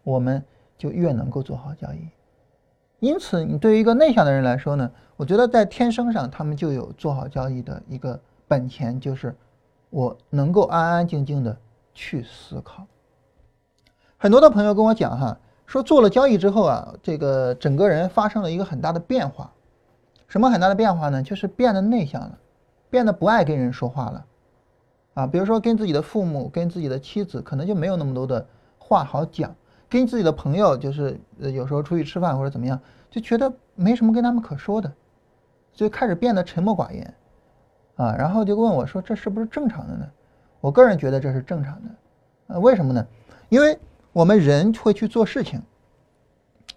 [0.03, 0.45] 我们
[0.77, 2.07] 就越能够做好交易。
[2.99, 9.35] 因此，你对于一个内向的人来说呢，我觉得在天生上他们就有做好交易的一个本钱，就是
[9.89, 11.57] 我能够安安静静的
[11.95, 12.85] 去思考。
[14.17, 19.51] 很多的朋友跟我讲哈，说做了交易之后啊，这个整个人发生了一个很大的变化。
[20.27, 21.21] 什么很大的变化呢？
[21.23, 22.37] 就是变得内向了，
[22.89, 24.25] 变得不爱跟人说话了。
[25.13, 28.45] 啊，比如说跟自己的父母、跟自己的妻子，可能就没有那么多的
[28.77, 29.49] 话好讲；
[29.89, 34.91] 跟自己的朋友，就是有时候出去吃饭或者怎么样，就觉得没什么跟他们可说的，
[35.73, 37.13] 就开始变得沉默寡言。
[37.95, 40.05] 啊，然后就问我说：“这是不是正常的呢？”
[40.59, 41.89] 我个人觉得这是正常的。
[42.47, 43.05] 呃，为什么呢？
[43.49, 43.77] 因为。
[44.15, 45.61] 我们人会去做事情，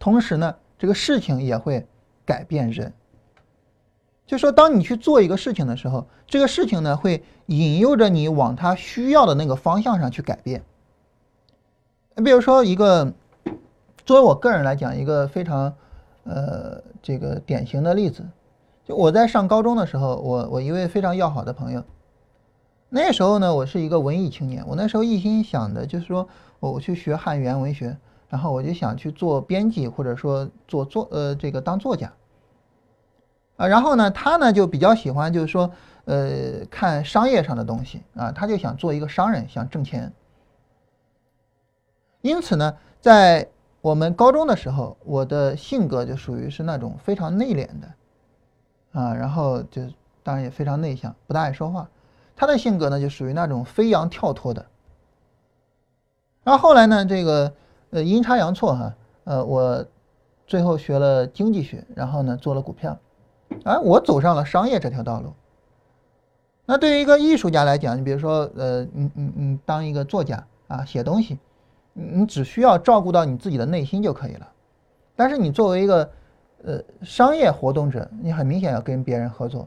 [0.00, 1.86] 同时呢，这个事情也会
[2.26, 2.92] 改变人。
[4.26, 10.64] 就说当你去做一个事情的时候，这个事情呢会引诱着你往他需要的那个方向上去改变。
[12.16, 13.12] 你比如说一个，
[14.04, 15.72] 作为我个人来讲，一个非常
[16.24, 18.26] 呃这个典型的例子，
[18.84, 21.84] 就我在上高中的时候，我我一位非常要好的朋友。
[22.90, 26.26] 那时候呢，我是一个文艺青年，我那时候一心想的就是说，
[26.58, 27.94] 我去学汉语言文学，
[28.28, 32.10] 然后我就想去做编辑，或者说做作呃这个当作家。
[33.58, 35.70] 啊，然后呢，他呢就比较喜欢就是说，
[36.06, 40.10] 呃，看商业上的东西啊，他就想做一个商人，想挣钱。
[42.22, 43.46] 因此呢，在
[43.82, 47.88] 我们高中的时候，我的性格就属于是那种非常内敛的，
[48.92, 49.82] 啊，然后就
[50.22, 51.86] 当然也非常内向，不大爱说话。
[52.40, 54.64] 他的性格呢，就属于那种飞扬跳脱的。
[56.44, 57.52] 然后后来呢，这个
[57.90, 59.84] 呃阴差阳错哈，呃我
[60.46, 62.96] 最后学了经济学，然后呢做了股票，
[63.64, 65.32] 而我走上了商业这条道路。
[66.64, 71.40] 那对于一个艺术家来讲，你比如说呃你你你当一个作家啊写东西，
[71.92, 74.48] 你只需要照顾到你自己的内心就可以了。
[75.16, 76.08] 但是你作为一个
[76.62, 79.66] 呃商业活动者，你很明显要跟别人合作。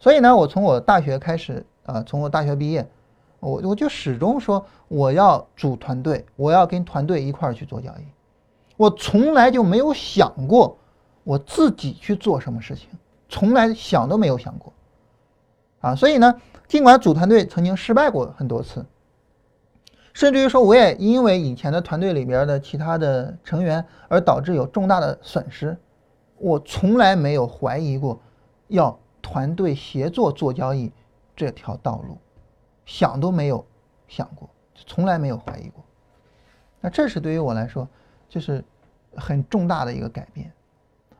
[0.00, 1.66] 所以呢，我从我大学开始。
[1.88, 2.86] 啊，从我大学毕业，
[3.40, 8.02] 我我就始终说我要组团队，我要跟团队一块儿去做交易。
[8.76, 10.76] 我从来就没有想过
[11.24, 12.90] 我自己去做什么事情，
[13.30, 14.70] 从来想都没有想过。
[15.80, 16.34] 啊，所以呢，
[16.66, 18.84] 尽管组团队曾经失败过很多次，
[20.12, 25.74] 甚至于说我也因为以前的团队里边的其他的成员而导致有重大的损失，
[26.36, 28.20] 我从来没有怀疑过
[28.66, 30.92] 要团队协作做交易。
[31.38, 32.18] 这条道路，
[32.84, 33.64] 想都没有
[34.08, 35.84] 想过，从来没有怀疑过。
[36.80, 37.88] 那这是对于我来说，
[38.28, 38.64] 就是
[39.14, 40.52] 很重大的一个改变。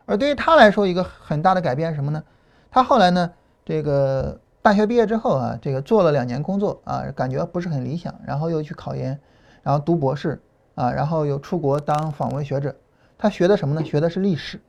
[0.07, 2.21] 而对于他来说，一个很大的改变是什么呢？
[2.69, 3.33] 他后来呢，
[3.65, 9.21] 这个大学毕业之后啊，这个做了两年工作啊，感觉不是很理想，然后又去考研，
[9.63, 10.43] 然后读博士
[10.75, 12.75] 啊，然后又出国当访问学者。
[13.17, 13.85] 他学的什么呢？
[13.85, 14.61] 学的是历史。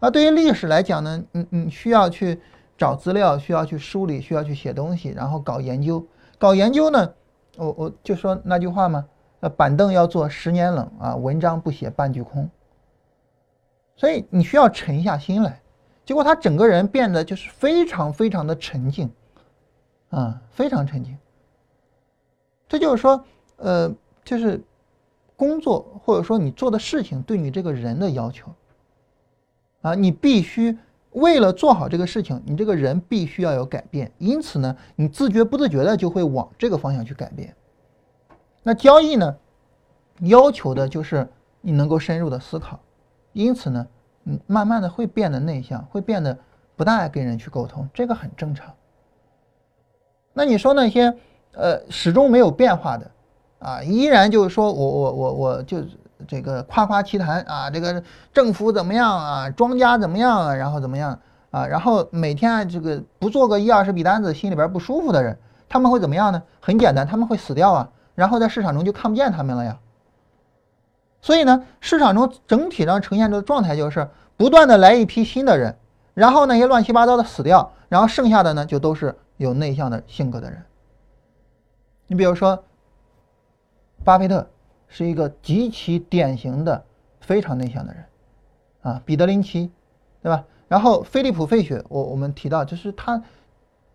[0.00, 2.40] 啊，对于历史来讲呢，你你需要去。
[2.82, 6.04] 找资料需要去梳理，需要去写东西，然后搞研究。
[6.36, 7.14] 搞研究呢，
[7.56, 9.06] 我我就说那句话嘛，
[9.38, 12.50] 呃，板凳要坐十年冷啊，文章不写半句空。
[13.94, 15.60] 所以你需要沉下心来。
[16.04, 19.08] 结果他整个人变得就是非常非常的沉静，
[20.10, 21.16] 啊，非常沉静。
[22.66, 23.24] 这就是说，
[23.58, 24.60] 呃，就是
[25.36, 28.50] 工作或者说你做的事情对你这个人的要求，
[29.82, 30.76] 啊，你必须。
[31.12, 37.54] 为了做好这个事情，你这个人必须要有改变，因此呢，你自觉不自觉的就会往这个方向去改变。
[38.62, 39.36] 那交易呢，
[40.20, 41.28] 要求的就是
[41.60, 42.80] 你能够深入的思考，
[43.32, 43.86] 因此呢，
[44.24, 46.38] 嗯，慢慢的会变得内向，会变得
[46.76, 48.72] 不大爱跟人去沟通，这个很正常。
[50.32, 51.14] 那你说那些
[51.52, 53.10] 呃始终没有变化的，
[53.58, 55.82] 啊，依然就是说我我我我就。
[56.26, 61.18] 这个夸夸其谈啊，这个政府怎么样啊，庄家怎么样啊，然后怎么样
[61.50, 65.38] 啊，然后每天这个不做个一二十笔单子，心里边不舒服的人，
[65.68, 66.42] 他们会怎么样呢？
[66.60, 69.78] 很简单，他们会死掉啊，然后在市场中就看不见他们了呀。
[71.20, 75.76] 所以呢，市场中整体上呈现的状态就是不断的来一批新的人，
[76.14, 80.62] 然后那些乱七八糟的死掉，然后剩下的呢就都是有内向的性格的人。
[82.06, 82.64] 你比如说，
[84.04, 84.46] 巴菲特。
[84.94, 86.84] 是一个极其典型的
[87.22, 88.04] 非常内向的人，
[88.82, 89.70] 啊，彼得林奇，
[90.20, 90.44] 对吧？
[90.68, 93.16] 然后菲利普费雪，我我们提到，就是他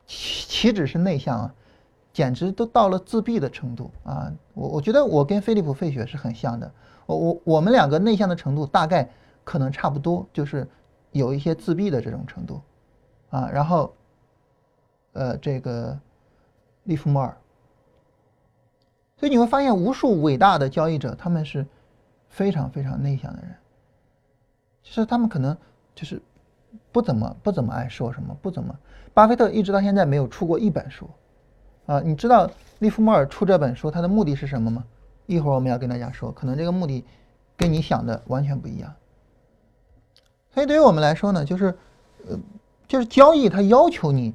[0.07, 1.53] 岂岂止是内向啊，
[2.11, 4.33] 简直都到了自闭的程度啊！
[4.55, 6.71] 我我觉得我跟菲利普费雪是很像的，
[7.05, 9.07] 我我我们两个内向的程度大概
[9.43, 10.67] 可能差不多，就是
[11.11, 12.59] 有一些自闭的这种程度，
[13.29, 13.93] 啊，然后，
[15.13, 15.95] 呃，这个
[16.85, 17.37] 利弗莫尔。
[19.17, 21.65] 所以你会发现，无数伟大的交易者，他们是
[22.29, 23.55] 非常非常内向的人。
[24.83, 25.57] 其实他们可能
[25.95, 26.21] 就是
[26.91, 28.73] 不怎么不怎么爱说什么，不怎么。
[29.13, 31.09] 巴菲特一直到现在没有出过一本书，
[31.87, 32.49] 啊，你知道
[32.79, 34.83] 利弗莫尔出这本书他的目的是什么吗？
[35.25, 37.03] 一会儿我们要跟大家说，可能这个目的
[37.57, 38.93] 跟你想的完全不一样。
[40.53, 41.75] 所以对于我们来说呢，就是
[42.29, 42.39] 呃，
[42.87, 44.33] 就是交易它要求你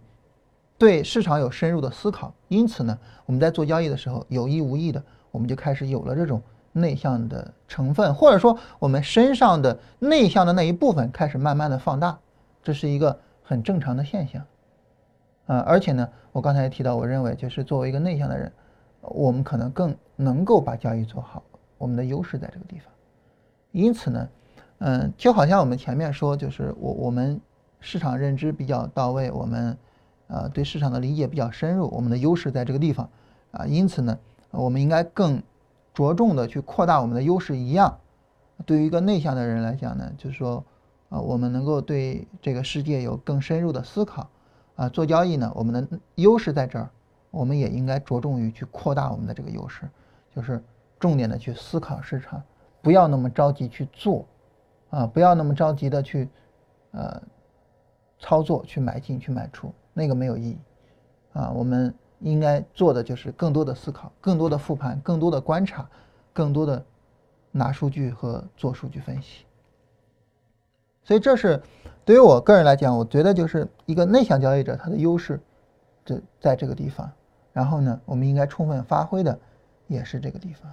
[0.83, 12.19] 对市场有深入的思考，因此呢，我们在做交易的时候有意无意的，我们就开始有了这种内向的成分，或者说我们身上的内向的那一部分开始慢慢的放大，
[12.65, 14.45] 这是一个很正常的现象。
[15.47, 18.51] 啊，而且呢，我刚才提到，我认为就是作为一个内向的人，
[19.03, 21.45] 我们可能更能够把交易做好，
[21.79, 22.93] 我们的优势在这个地方。
[23.71, 24.29] 因此呢，
[24.79, 27.41] 嗯，就好像我们前面说，就是我我们
[27.79, 29.79] 市场认知比较到位，我们
[30.33, 33.07] 呃对市场的理解比较深入，我们的优势在这个地方
[33.51, 33.67] 啊。
[33.67, 34.19] 因此呢，
[34.51, 35.43] 我们应该更
[35.93, 37.55] 着重的去扩大我们的优势。
[37.55, 37.99] 一样，
[38.65, 40.65] 对于一个内向的人来讲呢，就是说
[41.11, 44.27] 啊，我们能够对这个世界有更深入的思考。
[44.75, 46.89] 啊，做交易呢，我们的优势在这儿，
[47.31, 49.87] 我们也应该着重于去扩大我们的这个优势，
[50.35, 50.65] 就是
[50.99, 52.43] 重点的去思考市场，
[52.81, 54.25] 不要那么着急去做，
[54.89, 56.27] 啊，不要那么着急的去，
[56.93, 57.21] 呃，
[58.19, 60.59] 操作去买进去卖出，那个没有意义，
[61.33, 65.89] 啊，我们应该做的就是更多的思考，更多的复盘，更多的观察，
[66.33, 66.85] 更多的
[67.51, 69.45] 拿数据和做数据分析，
[71.03, 71.63] 所以这是。
[72.05, 75.41] 对于我个人来讲，我觉得就是一个内向交易者，他的优势
[76.05, 77.09] 就在这个地方。
[77.53, 79.39] 然后呢，我们应该充分发挥的
[79.87, 80.73] 也是这个地方。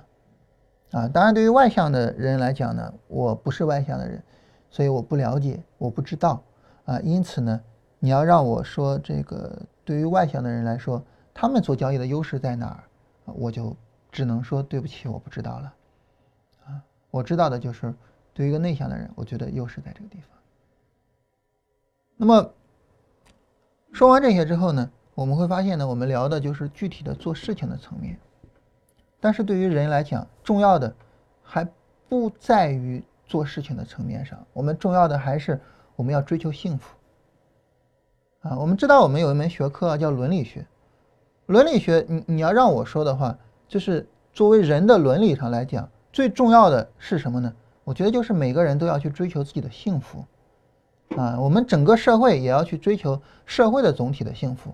[1.04, 4.24] 啊，当然，对于外向的人来讲呢，我不是外向的人，
[4.72, 6.42] 所以我不了解，我不知道。
[6.86, 7.62] 啊，因此呢，
[8.00, 12.84] 你要让我说这个对于外向的人来说，他们做交易的优势在哪儿，
[13.26, 13.76] 我就
[14.12, 15.74] 只能说对不起，我不知道了。
[16.66, 16.82] 啊，
[17.12, 17.94] 我知道的就是
[18.34, 20.30] 对于一个内向的人，我觉得优势在这个地方。
[22.16, 22.54] 那么
[23.92, 28.18] 说完这些之后呢，我们会发现呢，我们聊的就是具体的做事情的层面。
[29.20, 30.96] 但是对于人来讲，重要的
[31.44, 31.68] 还
[32.08, 35.60] 不在于做事情的层面上，我们重要的还是
[35.98, 36.96] 我们要追求幸福。
[38.42, 40.66] 啊，我们知道我们有一门学科叫伦理学。
[41.48, 43.38] 伦理学，你你要让我说的话，
[43.68, 47.54] 就是作为人的伦理上来讲，最重要的是什么呢？
[47.84, 50.24] 我觉得就是每个人都要去追求自己的幸福。
[51.18, 54.74] 啊，我们整个社会也要去追求社会的总体的幸福，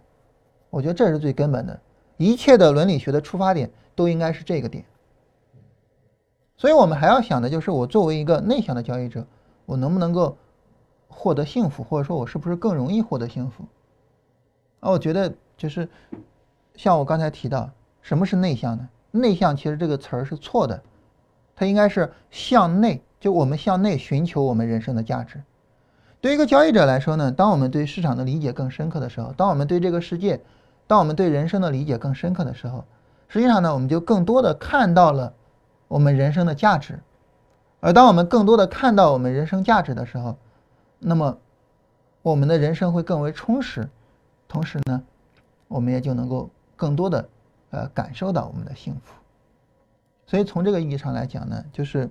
[0.69, 1.79] 我觉得这是最根本的，
[2.17, 4.83] 一切的伦理学的出发点都应该是这个点。
[6.57, 9.25] 所以我们还要想的就是，我作为一个内向的交易者，
[9.65, 10.37] 我能不能够
[11.15, 13.63] 获得幸福，或者说我是不是更容易获得幸福？
[14.81, 15.87] 啊，我觉得就是
[16.75, 18.87] 像我刚才提到，什么是内向呢？
[19.11, 20.83] 内向其实这个词儿是错的，
[21.55, 25.41] 它应该是向内，就我们向内寻求我们人生的价值。
[26.19, 30.41] 对于一个交易者来说呢，当我们对市场的理解更深刻的时候，当我们对这个世界，
[30.85, 32.83] 当我们对人生的理解更深刻的时候，
[33.27, 35.33] 实际上呢，我们就更多的看到了
[35.87, 36.99] 我们人生的价值。
[37.79, 40.35] 而当我们更多的看到我们人生价值的时候，
[41.07, 41.37] 那么
[42.21, 43.87] 我们的人生会更为充实，
[44.47, 45.03] 同时呢，
[45.67, 47.29] 我们也就能够更多的
[47.69, 49.13] 呃感受到我们的幸福。
[50.25, 52.09] 所以从这个意义上来讲呢，就是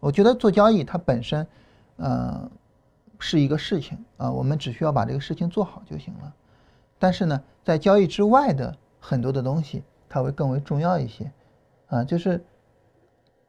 [0.00, 1.46] 我觉得做交易它本身，
[1.96, 2.50] 呃。
[3.18, 6.34] 是一个事情啊，我们只需要把这个事情做好就行了。
[6.98, 11.32] 但是呢，在交易之外的很多的东西，它会更为重要一些
[11.86, 12.04] 啊。
[12.04, 12.44] 就是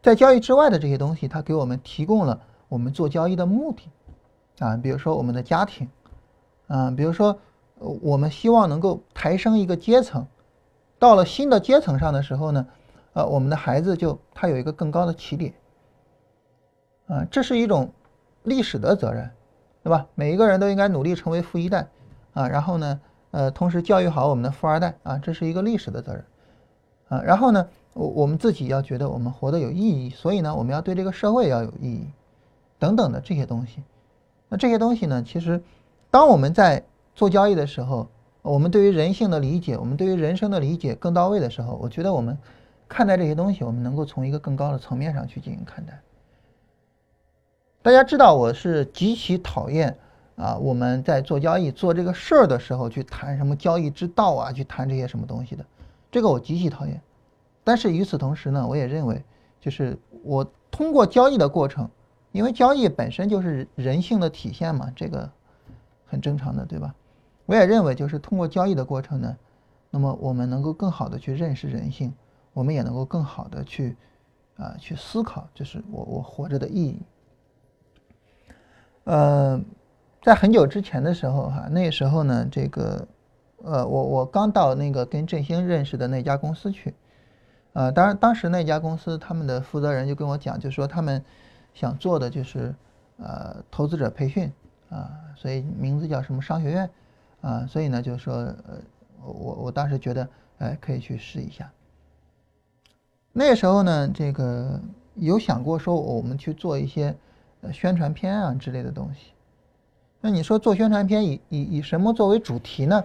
[0.02, 3.90] 在交易之外的这些东西，它给我们提供了我们做交易的目的
[4.60, 4.78] 啊。
[4.78, 5.90] 比如说我们的家庭
[6.68, 7.40] 啊，比如说
[7.80, 10.26] 我们希望能够抬升一个阶层，
[11.00, 12.68] 到了新的阶层上的时候呢，
[13.14, 15.54] 呃，我们的孩子就他有一个更高的起点
[17.08, 17.92] 啊，这是一种
[18.44, 19.30] 历史的责任。
[19.84, 20.06] 对吧？
[20.16, 21.88] 每一个人都应该努力成为富一代，
[22.34, 23.00] 啊，然后呢，
[23.32, 26.26] 呃，同时教育好我们的富二代，啊，这是一个历史的责任，
[27.08, 32.10] 啊，然后呢，我我们自己要觉得我们活得有意义，所以呢，我们要对这个社会要有意义，
[32.78, 33.82] 等等的这些东西。
[34.50, 35.62] 那这些东西呢，其实，
[36.10, 36.84] 当我们在
[37.16, 38.08] 做交易的时候，
[38.42, 42.38] 我们对于人性的理解，我们对于人生的理解更到位的时候，我觉得我们
[42.88, 46.00] 看待这些东西，我们能够从一个更高的层面上去进行看待。
[47.82, 49.98] 大家知道我是极其讨厌
[50.38, 55.66] 啊，我们在做交易做这个事儿的时候去谈什么交易之道啊，去谈这些什么东西的，
[56.10, 57.02] 这个我极其讨厌。
[57.64, 59.22] 但是与此同时呢，我也认为，
[59.60, 61.90] 就是我通过交易的过程，
[62.38, 65.28] 因为交易本身就是人性的体现嘛，这个
[66.06, 66.94] 很正常的，对吧？
[67.48, 69.36] 我也认为，就是通过交易的过程呢，
[69.90, 72.14] 那么我们能够更好的去认识人性，
[72.54, 73.98] 我们也能够更好的去
[74.58, 77.02] 啊去思考，就是我我活着的意义。
[79.06, 79.60] 呃，
[80.22, 83.08] 在很久之前的时候哈，那时候呢，这个
[83.64, 86.94] 呃我我刚到那个跟振兴认识的那家公司去，
[87.74, 91.24] 呃，当然当时那家公司他们的负责人就跟我讲，就说他们
[91.78, 92.74] 想做的就是
[93.18, 94.52] 呃投资者培训
[94.90, 96.90] 啊，所以名字叫什么商学院
[97.42, 98.82] 啊，所以呢就是说呃
[99.24, 101.72] 我我当时觉得哎可以去试一下。
[103.32, 104.82] 那时候呢，这个
[105.16, 107.16] 有想过说我们去做一些。
[107.62, 109.32] 呃宣传片啊之类的东西，
[110.22, 113.04] 那你说做宣传片以以以什么作为主题呢？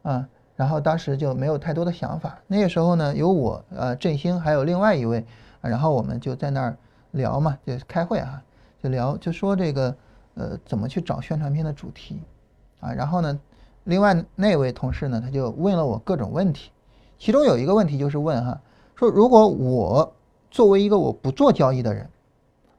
[0.00, 0.26] 啊，
[0.56, 2.38] 然后当时就没有太多的想法。
[2.46, 5.22] 那个时候呢，有我呃振兴还有另外一位，
[5.60, 6.76] 然后我们就在那儿
[7.12, 8.42] 聊嘛，就开会啊，
[8.82, 9.94] 就聊就说这个
[10.34, 12.20] 呃怎么去找宣传片的主题
[12.80, 12.92] 啊。
[12.92, 13.38] 然后呢，
[13.84, 16.70] 另外那位同事呢，他就问了我各种问题，
[17.18, 18.60] 其中有一个问题就是问哈，
[18.94, 20.12] 说如果我
[20.50, 22.08] 作为一个我不做交易的人。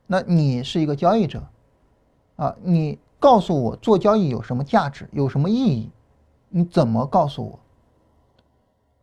[0.08, 1.42] 那你是一个交易者，
[2.36, 5.90] 啊，你告诉我做交易有什么价值，有什么意义？
[6.50, 7.58] 你怎么告诉我？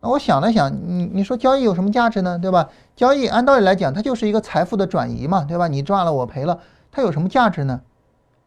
[0.00, 2.38] 那我想了想，你你说交易有什么价值呢？
[2.38, 2.68] 对吧？
[2.98, 5.68] 交易按道理来讲，它就是一个财富的转移嘛，对吧？
[5.68, 6.58] 你赚了，我赔了，
[6.90, 7.80] 它有什么价值呢？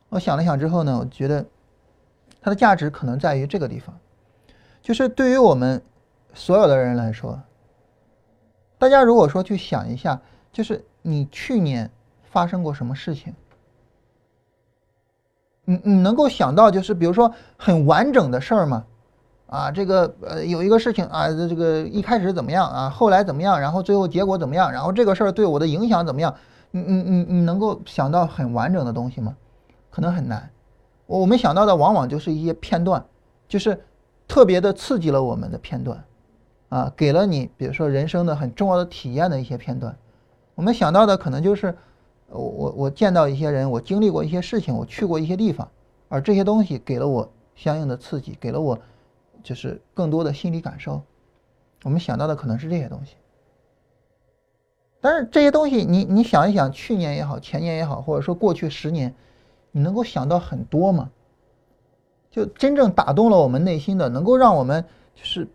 [0.10, 1.45] 我想了想之后呢，我觉得
[2.41, 3.97] 它的价值可能在于这个地方，
[4.82, 5.82] 就是对于我们
[6.34, 7.41] 所有的人来说，
[8.78, 10.20] 大家如果说去想一下，
[10.52, 11.89] 就是你去年。
[12.34, 13.34] 发生过什么事情？
[15.66, 18.86] 你你能够想到就是比如说很完整的事儿吗？
[19.52, 26.34] 啊，这个呃有一个事情啊，这个一开始怎么样啊，后来怎么样，然后最后结果怎么样，然后这个事儿对我的影响怎么样？
[26.72, 29.36] 你你你你能够想到很完整的东西吗？
[29.89, 30.49] 可能很难。
[31.06, 33.04] 我们想到的往往就是一些片段，
[33.49, 33.78] 就是
[34.26, 36.02] 特别的刺激了我们的片段，
[36.70, 39.93] 啊，给了你比如说人生的很重要的体验的一些片段。
[40.56, 41.76] 我们想到的可能就是。
[42.34, 45.68] 我我我见到一些人，我经历过一些事情，我去过一些地方，
[46.08, 48.80] 而这些东西给了我相应的刺激，给了我
[49.44, 51.02] 就是更多的心理感受。
[51.84, 53.16] 我们想到的可能是这些东西，
[55.00, 59.14] 但是这些东西，你你想一想，去年也好，前年也好，或者说过去十年，
[59.72, 61.10] 你能够想到很多吗？
[62.30, 64.86] 就真正打动了我们内心的，能够让我们
[65.16, 65.48] 就是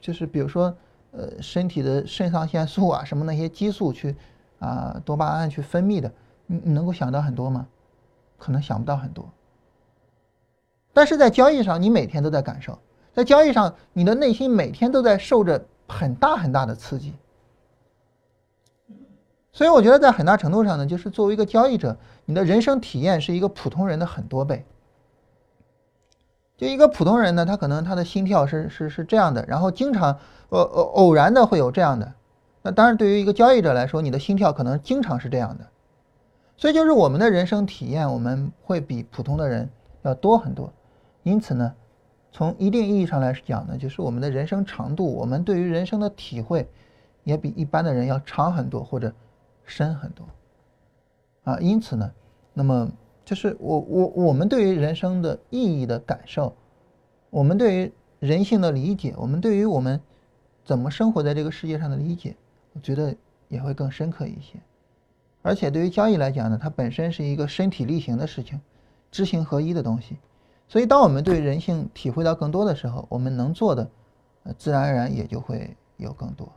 [0.00, 0.76] 就是比如说
[1.12, 4.16] 呃身体的肾上腺素啊什么那些激素去。
[4.60, 6.12] 啊，多巴胺去分泌的，
[6.46, 7.68] 你你能够想到很多吗？
[8.38, 9.30] 可能想不到很多。
[10.92, 12.76] 但是在交易上，你每天都在感受，
[13.18, 17.12] 在交易上，你的内心每天都在受着很大很大的刺激。
[19.50, 21.96] 所以我觉得，在很大程度上呢，就是作为一个交易者，
[22.26, 24.64] 你的人生体验是一个普通人的很多倍。
[26.56, 30.16] 就一个普通人呢，他可能他的心跳是是是这样的，然后经常
[30.50, 32.12] 呃呃偶然的会有这样的。
[32.62, 35.66] 那当然，对于一个交易者来说，你的心跳可能经常是这样的，
[36.56, 39.68] 所以就是我们的人生体验，我们会比普通的人
[40.02, 40.72] 要多很多。
[41.24, 41.74] 因此呢，
[42.30, 46.68] 从一定意义上来讲呢，就是我们的人生长度，我们对于人生的体会，
[47.24, 49.12] 也比一般的人要长很多或者
[49.64, 50.26] 深很多。
[51.44, 52.10] 啊，因此呢，
[52.52, 52.90] 那么
[53.24, 56.54] 就是我我我们对于人生的意义的感受，
[57.30, 60.00] 我们对于人性的理解，我们对于我们
[60.64, 62.36] 怎么生活在这个世界上的理解。
[62.74, 63.16] 我觉得
[63.48, 64.60] 也会更深刻一些，
[65.42, 68.60] 而且对于交易来讲呢，它本身是一个身体力行的事情，
[69.10, 70.18] 知行合一的东西，
[70.68, 73.90] 所以当我们对人性体会到更多的时候，我们能做的，
[74.44, 76.52] 呃，自然而然也就会有更多，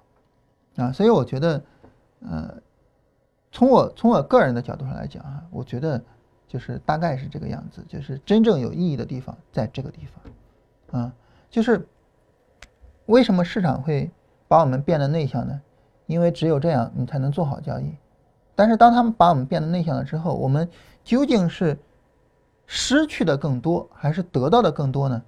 [0.76, 1.64] 啊，所以我觉得，
[2.20, 2.53] 呃，
[3.51, 6.03] 从我从我个人的角度上来讲啊，我觉得
[6.47, 10.01] 就是大概是这个样子，就是真正有意义的地方在这个地
[10.91, 11.14] 方，啊，
[11.49, 11.88] 就是
[13.05, 14.12] 为什么市场会
[14.47, 15.62] 把我们变得内向呢？
[16.05, 17.95] 因为只有这样，你才能做好交易。
[18.53, 20.70] 但是，当他们把我们变得内向了之后，我们
[21.05, 21.80] 究竟是
[22.74, 25.22] 失去的更多，还是得到的更多呢？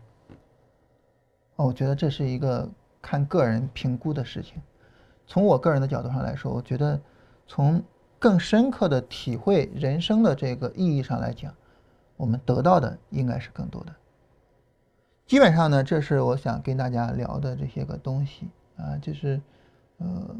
[1.57, 2.65] 哦，我觉得这是一个
[3.01, 4.61] 看个人评估的事情。
[5.27, 6.97] 从我个人的角度上来说，我觉得
[7.45, 7.83] 从
[8.17, 11.53] 更深刻的体会人生的这个意义上来讲，
[12.15, 13.93] 我们得到的应该是更多的。
[15.25, 19.41] 基本上呢，这是我想跟大家聊的这些个东西啊，就是
[19.97, 20.33] 呃。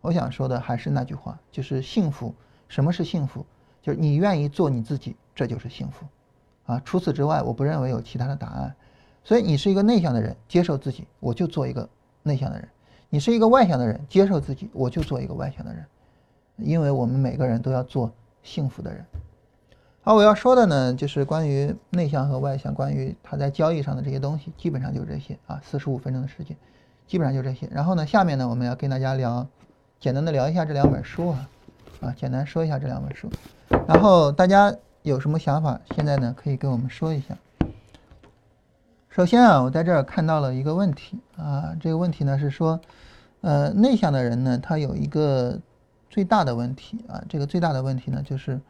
[0.00, 2.32] 我想说的还是那句话，就是幸福。
[2.68, 3.44] 什么是幸福？
[3.86, 6.04] 就是你愿意做你自己，这就是幸福。
[6.64, 8.74] 啊，除此之外，我不认为有其他的答案。
[9.22, 11.88] 所以，你是一个内向的人，接受自己，我就做一个
[12.24, 12.66] 内向的人；
[13.08, 15.86] 你是一个外向的人，接受自己，我就做一个外向的人。
[16.56, 18.10] 因为我们每个人都要做
[18.42, 19.04] 幸福的人。
[20.02, 25.60] 好，我要说的呢，就是关于内向和外向，关于他在交易上的这些东西，基本上就这些啊。
[25.62, 26.56] 四十五分钟的时间。
[27.06, 27.68] 基本上就这些。
[27.70, 29.46] 然后呢，下面呢我们要跟大家聊，
[30.00, 31.48] 简单的聊一下这两本书啊，
[32.00, 33.30] 啊，简单说一下这两本书。
[33.86, 37.36] 然后大家有什么想法，现在呢可以跟我们说一下。
[39.08, 42.78] 首先啊，我在这儿看到了一个问题啊，这个问题呢是说，
[43.40, 45.58] 呃，内向的人呢，他有一个
[46.10, 48.60] 最大的问题啊，这个最大的问题呢就是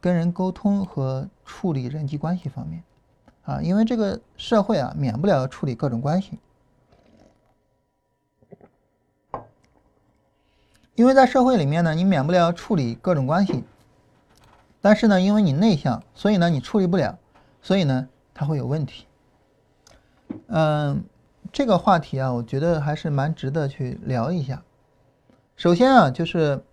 [0.00, 2.82] 跟人沟通和处理人际关系方面
[3.44, 6.38] 啊，因为这个社会啊，免不了要处理各种关系，
[10.96, 13.62] 因为在社会里面呢，你免不了处理各种关系，
[14.80, 17.18] 但是呢，因为你内向，所以呢，你处理不了，
[17.60, 19.06] 所以呢，它会有问题。
[20.48, 21.04] 嗯，
[21.52, 24.62] 这个话题啊，我觉得还是蛮值得去聊一下。
[25.54, 26.64] 首先啊，就是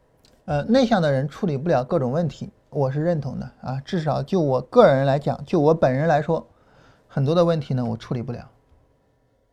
[0.45, 3.81] 呃，内向的人处理不了各种问题，我是认同的啊。
[3.83, 6.47] 至少就我个人来讲，就我本人来说，
[7.09, 8.49] 很多的问题呢，我处理不了。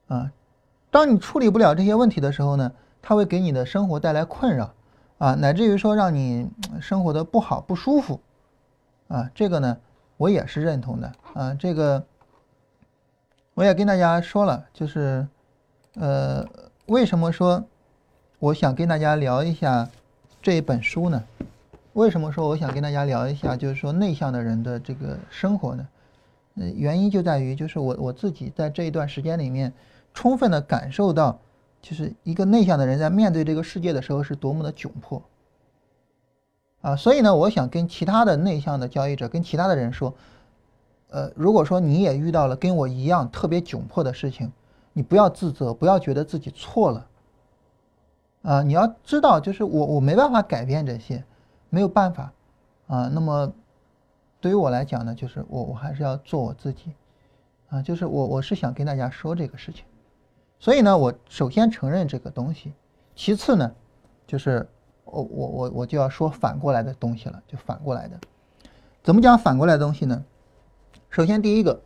[0.07, 0.31] 啊，
[0.93, 4.72] 当你处理不了这些问题的时候呢，它会给你的生活带来困扰
[5.18, 6.48] 啊，乃至于说让你
[6.80, 8.20] 生活的不好不舒服
[9.09, 9.30] 啊。
[9.34, 9.76] 这个呢，
[10.16, 11.55] 我也是认同的啊。
[11.55, 12.05] 这个。
[13.55, 15.26] 我也跟大家说了，就是，
[15.96, 16.46] 呃，
[16.86, 17.62] 为什么说
[18.38, 19.86] 我想跟大家聊一下
[20.40, 21.22] 这一本书呢？
[21.92, 25.86] 为什么说我想跟大家聊一下，就是说内向的人的这个生活呢？
[26.55, 29.70] 呃，原因就在于，就是我我自己在这一段时间里面，
[30.14, 31.38] 充分的感受到，
[31.81, 35.22] 就是一个内向的人在面对这个世界的时候是多么的窘迫。
[36.83, 40.14] 啊，所以呢，我想跟其他的内向的交易者，跟其他的人说。
[41.12, 44.53] 呃，如果说你也遇到了跟我一样特别窘迫的事情，
[44.93, 47.07] 你不要自责，不要觉得自己错了。
[48.43, 51.24] 啊，你要知道，就是我我没办法改变这些，
[51.68, 52.33] 没有办法。
[52.87, 53.53] 啊，那么
[54.41, 56.93] 对于我来讲呢，就是我我还是要做我自己。
[57.70, 59.85] 啊，就是我我是想跟大家说这个事情。
[60.61, 62.75] 所以呢，我首先承认这个东西，
[63.17, 63.75] 其次呢，
[64.27, 64.69] 就是
[65.05, 68.21] 我我我我就要说反过来的东西了，就反过来的。
[69.03, 70.23] 怎么讲反过来的东西呢？
[71.09, 71.81] 首先，第一个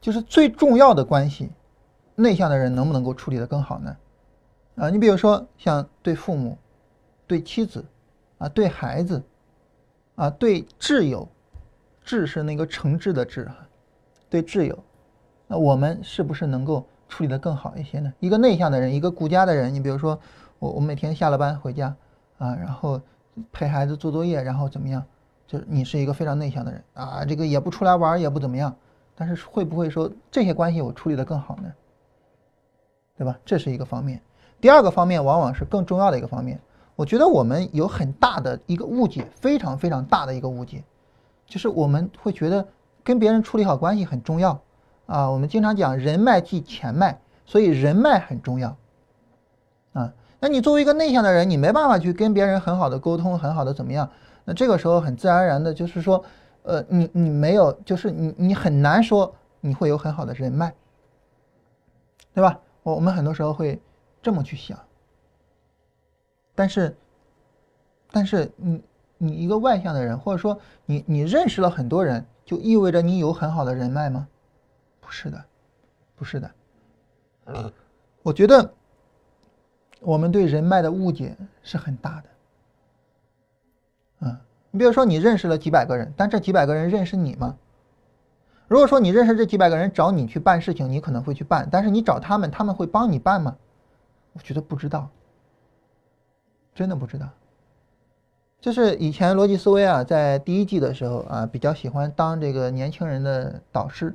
[0.00, 1.50] 就是最重要的关系，
[2.14, 3.96] 内向的人能不能够处理得更好呢？
[4.76, 6.56] 啊，你比如说像对父母、
[7.26, 7.84] 对妻子、
[8.38, 9.20] 啊对孩子、
[10.14, 11.28] 啊对挚友，
[12.06, 13.66] 挚是那个诚挚的挚哈，
[14.30, 14.78] 对挚友，
[15.48, 18.10] 那我们是不是能够处理得更好一些呢？
[18.20, 20.18] 一个内向的人，一个顾家的人，你比如说
[20.58, 21.94] 我，我每天下了班回家
[22.38, 22.98] 啊，然后
[23.52, 25.04] 陪孩子做作业，然后怎么样？
[25.46, 28.74] 就是你是一个非常内向的人啊，这个也不出来玩，也不怎么样，
[29.14, 31.70] 但是会不会说这些关系我处理的更好呢？
[33.18, 33.38] 对吧？
[33.44, 34.22] 这是一个方面。
[34.60, 36.58] 第二个方面，往往是更重要的一个方面。
[36.96, 40.84] 我觉得我们有很大的一个误解，非常非常大的一个误解，
[41.46, 42.66] 就是我们会觉得
[43.02, 44.60] 跟别人处理好关系很重要
[45.10, 45.28] 啊。
[45.30, 48.76] 我们经常讲人脉即钱脉，所以人脉很重要
[49.92, 50.14] 啊。
[50.38, 54.08] 那你作为一个内向的人，你没办法去跟别人很好的沟通，很好的怎么样？
[54.44, 56.24] 那这个时候很自然而然的就是说，
[56.62, 60.72] 呃，你你没有，就是你你很难说你会有很好的人脉，
[62.32, 62.58] 对吧？
[62.82, 63.78] 我我们很多时候会
[64.22, 64.78] 这么去想。
[66.54, 66.96] 但是，
[68.10, 68.82] 但是你
[69.18, 74.26] 你一个外向的人，或者说你你认识了很多人，就意味着你有很好的人脉吗？
[75.10, 75.44] 不是的，
[76.14, 76.48] 不是的。
[78.22, 78.72] 我觉得
[79.98, 82.28] 我们对人脉的误解是很大的。
[84.20, 84.38] 嗯，
[84.70, 87.56] 你比如说，你认识了几百个人，但这几百个人认识你吗？
[88.68, 93.56] 如果说你认识这几百个人找你去办事情，你可能会去办，但是你找他们，他们会帮你办吗？
[94.34, 95.10] 我觉得不知道，
[96.72, 97.28] 真的不知道。
[98.60, 104.14] 就是以前逻辑思维啊，在第一季的时候啊，比较喜欢当这个年轻人的导师，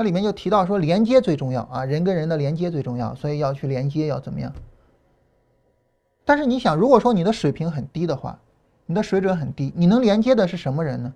[0.00, 4.50] 它里面就提到说，连接最重要啊，人跟人的连接最重要，所以要去连接，要怎么样？
[6.24, 8.40] 但是你想，如果说你的水平很低的话，
[8.86, 11.12] 你的水准很低，你能连接的是什么人呢？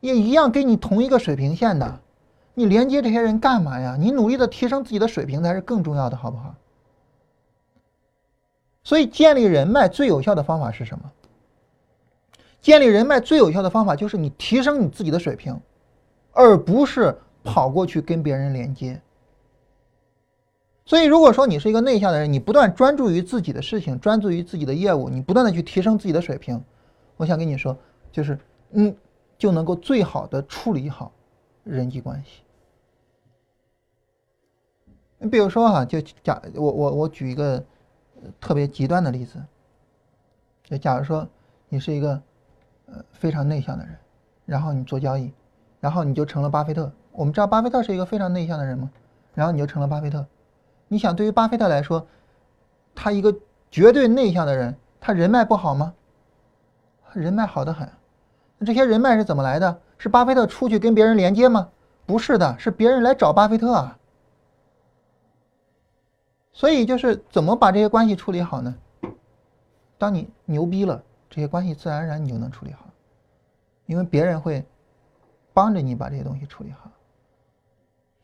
[0.00, 2.00] 也一样跟你同一个水平线的，
[2.52, 3.96] 你连接这些人干嘛呀？
[3.98, 6.54] 你努力的提升自己的水平才是更重要的，好不好？
[8.84, 11.10] 所以建立人脉最有效的方法是什么？
[12.60, 15.58] 建立人脉最有效的方法就是你提升你自己的水平，
[16.32, 19.00] 而不是跑过去跟别人连接。
[20.84, 26.62] 所以，如果说你是一个内向的人，你不断专注于自己的事情，专注于自己的业务，你不断的去提升自己的水平。
[27.16, 27.76] 我想跟你说，
[28.10, 28.36] 就是
[28.72, 28.94] 嗯，
[29.38, 31.12] 就能够最好的处理好
[31.62, 32.42] 人际关系。
[35.18, 37.64] 你比如说哈，就假我我我举一个
[38.40, 39.40] 特别极端的例子，
[40.64, 41.26] 就假如说
[41.68, 42.20] 你是一个
[42.86, 43.96] 呃非常内向的人，
[44.46, 45.32] 然后你做交易，
[45.78, 46.92] 然后你就成了巴菲特。
[47.12, 48.90] 我们知道巴菲特是一个非常内向的人吗？
[49.34, 50.26] 然后你就成了巴菲特。
[50.88, 52.06] 你想，对于巴菲特来说，
[52.94, 53.34] 他一个
[53.70, 55.94] 绝对内向的人，他人脉不好吗？
[57.12, 57.88] 人脉好的很。
[58.58, 59.80] 那这些人脉是怎么来的？
[59.98, 61.70] 是巴菲特出去跟别人连接吗？
[62.04, 63.98] 不是的，是别人来找巴菲特啊。
[66.52, 68.74] 所以就是怎么把这些关系处理好呢？
[69.96, 72.86] 当你牛逼了，这些关系自然而然你就能处理好，
[73.86, 74.64] 因为别人会
[75.54, 76.90] 帮着你把这些东西处理好。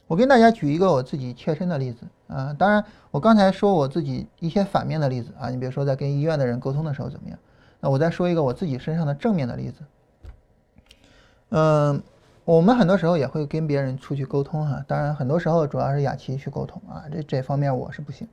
[0.09, 7.39] 我跟大家举一个我自己切身的例子啊，当然我刚才说我自己一些反面的例子啊，你比如说在跟医院的人沟通的时候怎么样，
[7.79, 9.83] 那我再说一个我自己身上的正面的例子。
[11.51, 12.03] 嗯，
[12.45, 18.27] 我们很多时候也会跟别人出去沟通哈，当然很多时候主要是雅琪去沟通啊，这这方面我是不行。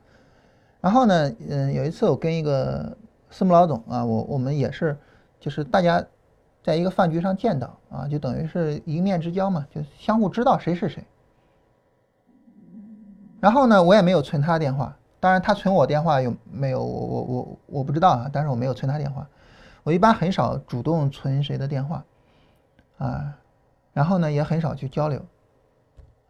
[0.80, 2.98] 然后呢，嗯，有一次我跟一个
[3.30, 4.98] 私募老总啊，我我们也是，
[5.42, 6.02] 就是大家
[6.64, 11.04] 在一个饭局上见到啊，就等于是一面之交嘛，就相互知道谁是谁。
[13.46, 19.28] 然后呢，我也没有存他电话，当然他存我电话有没有我我我我不知道啊，但是我没有存他电话，
[19.84, 22.04] 我一般很少主动存谁的电话。
[22.98, 23.38] 啊，
[23.94, 25.20] 然后呢也很少去交流，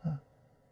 [0.03, 0.20] 啊，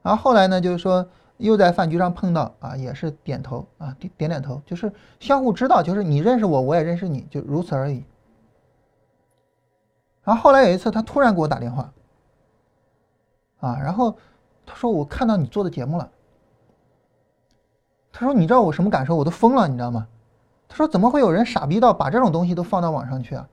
[0.02, 4.92] 然后后来呢就是说又在饭局上碰到啊，也是点头啊点点点头，就是
[5.22, 8.04] 相互知道，就是你认识我，我也认识你，就如此而已。
[10.26, 11.94] 然后后来有一次他突然给我打电话，
[13.62, 14.18] 啊，然后
[14.66, 16.10] 他说我看到你做的节目了，
[18.14, 19.16] 他说你知道我什么感受？
[19.16, 20.08] 我都疯了，你知道吗？
[20.70, 23.48] 他说怎么会有人傻逼到把这种东西都放到网上去啊？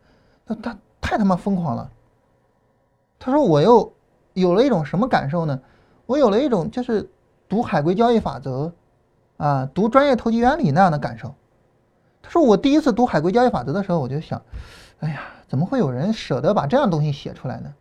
[0.47, 1.91] 他他太他妈疯狂了。
[3.19, 3.93] 他说：“我又
[4.33, 5.61] 有了一种什么感受呢？
[6.07, 7.11] 我有了一种就是
[7.49, 8.73] 读海归交易法则，
[9.37, 11.35] 啊，读专业投机原理那样的感受。”
[12.23, 14.41] 他说：“我第一次读海归交易法则的时候，我就想，
[15.01, 17.75] 哎呀，怎么会有人舍得把这样东西写出来呢？”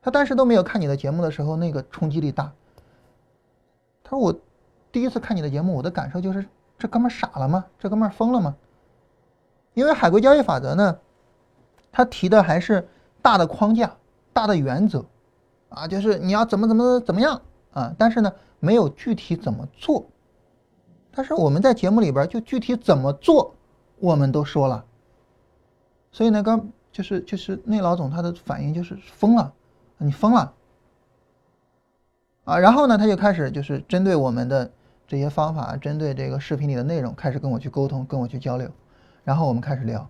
[0.00, 2.52] 他当时都没有看你的节目的时候，那个冲击力大。
[4.02, 4.34] 他说：“我
[4.94, 6.46] 第一次看你的节目，我的感受就是
[6.78, 7.66] 这哥们傻了吗？
[7.78, 8.54] 这哥们疯了吗？
[9.74, 10.98] 因为海归交易法则呢，
[11.92, 12.88] 他提的还是。”
[13.24, 13.96] 大的框架，
[14.34, 15.02] 大的原则，
[15.70, 17.40] 啊，就是你要怎么怎么怎么样
[17.72, 18.30] 啊，但是呢，
[18.60, 20.04] 没有具体怎么做。
[21.10, 23.54] 但是我们在节目里边就具体怎么做，
[23.98, 24.84] 我们都说了。
[26.12, 29.50] 所以呢，刚就是就是那老总他的反应就是疯了，
[29.96, 30.52] 你疯了
[32.44, 32.58] 啊！
[32.58, 34.70] 然后呢，他就开始就是针对我们的
[35.06, 38.68] 这些方法，针对这个视频里的内容，开始跟我去沟通，跟我去交流，
[39.22, 40.08] 然后我们开始聊。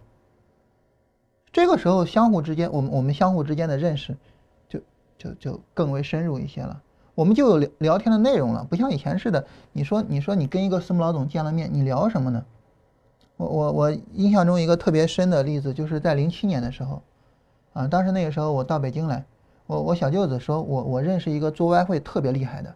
[1.52, 4.16] 这个时候，相互之间，我们我们相互之间的认识，
[4.68, 4.80] 就
[5.16, 6.82] 就就更为深入一些了。
[7.14, 9.46] 我们就有聊聊天的内容了，不像以前似的。
[9.72, 12.44] 你说，你说你跟一个私募老总见了面，你聊什么呢？
[13.36, 17.02] 我我我印象中一个特别深的例子，就是在零七年的时候，
[17.72, 19.24] 啊，当时那个时候我到北京来，
[19.66, 22.74] 我我小舅子说我我认识一个做外汇特别厉害的，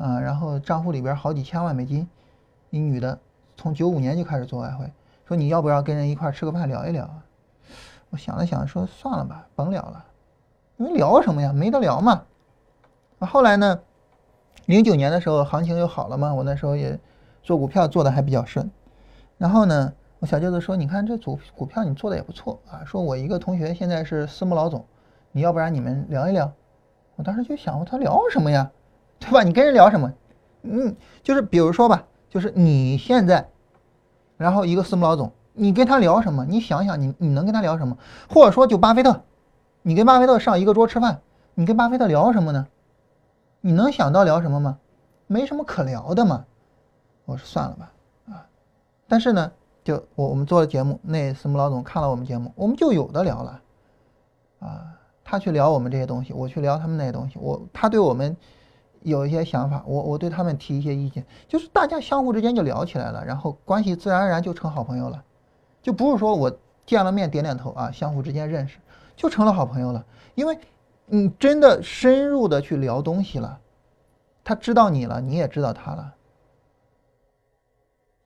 [0.00, 2.08] 啊，然后账户里边好几千万美金，
[2.70, 3.18] 一女的，
[3.54, 4.90] 从九五年就开始做外汇，
[5.26, 7.22] 说你要不要跟人一块吃个饭聊一聊啊？
[8.08, 10.04] 我想了想，说算了吧，甭聊了，
[10.78, 12.22] 因为聊什么呀，没得聊嘛。
[13.18, 13.78] 后来呢，
[14.64, 16.98] 零九年的时候行情又好了嘛，我那时候也
[17.42, 18.70] 做股票做的还比较顺。
[19.36, 24.84] 然后呢，我小舅子说：“你看这组股票你做的也不错啊。”说我一个同学现在是私募老总，
[25.32, 26.50] 你要不然你们聊一聊。
[27.16, 28.70] 我当时就想，我他聊什么呀，
[29.20, 29.42] 对吧？
[29.44, 30.12] 你跟人聊什么？
[30.62, 33.48] 嗯，就是比如说吧，就是你现在，
[34.36, 35.30] 然后一个私募老总。
[35.52, 36.44] 你跟他聊什么？
[36.46, 37.98] 你想想，你你能跟他聊什么？
[38.28, 39.22] 或者说，就巴菲特，
[39.82, 41.20] 你跟巴菲特上一个桌吃饭，
[41.54, 42.66] 你跟巴菲特聊什么呢？
[43.60, 44.78] 你能想到聊什么吗？
[45.26, 46.46] 没什么可聊的嘛。
[47.26, 47.92] 我说算了吧，
[48.30, 48.46] 啊，
[49.06, 49.52] 但是呢，
[49.84, 53.60] 就我我们做了节目，那私募老总看了我们节目，我们就有的聊了，
[54.60, 54.86] 啊，
[55.24, 58.36] 他去聊我们这些东西，我去聊他们那些东西，我他对我们。
[59.02, 65.24] 有一些想法，我我对他们提一些意见，就是大家相互之间就聊起来了，然后关系自然而然就成好朋友了。
[65.82, 68.78] 就不是说我见了面点点头啊，相互之间认识
[69.16, 70.58] 就成了好朋友了，因为
[71.06, 73.58] 你真的深入的去聊东西了，
[74.44, 76.14] 他知道你了，你也知道他了。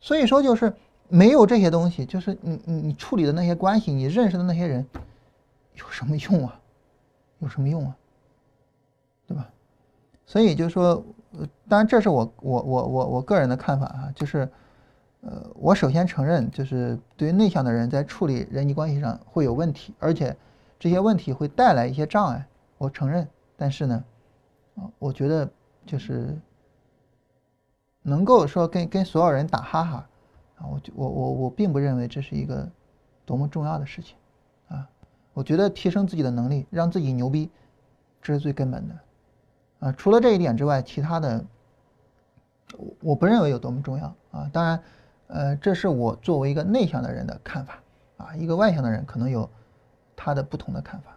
[0.00, 0.74] 所以说就是
[1.08, 4.84] 没有这些东西，就是你你你处理的那些关系，你认识的那些人，
[5.74, 6.60] 有什么用啊？
[7.38, 7.96] 有什么用啊？
[10.26, 11.04] 所以就是说，
[11.68, 14.48] 当然这是我我我我我个人的看法啊，就是。
[15.26, 20.36] 呃，我首先承认，就是对于内向的人在处理人际关系上会有问题，而且
[20.78, 22.46] 这些问题会带来一些障碍。
[22.76, 24.04] 我承认，但是呢，
[24.74, 25.50] 啊，我觉得
[25.86, 26.38] 就是
[28.02, 30.08] 能够说跟跟所有人打哈哈，
[30.56, 32.70] 啊，我就我我我并不认为这是一个
[33.24, 34.18] 多么重要的事情，
[34.68, 34.86] 啊，
[35.32, 37.50] 我觉得提升自己的能力，让自己牛逼，
[38.20, 38.94] 这是最根本的，
[39.84, 41.44] 啊，除了这一点之外，其他的
[43.02, 44.48] 我不认为有多么重要啊。
[44.50, 44.82] 当然，
[45.26, 47.82] 呃，这是我作为一个内向的人的看法
[48.16, 48.34] 啊。
[48.34, 49.48] 一个外向的人可能有
[50.16, 51.10] 他的不同的看法。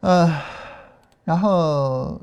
[0.00, 0.42] 呃，
[1.24, 2.20] 然后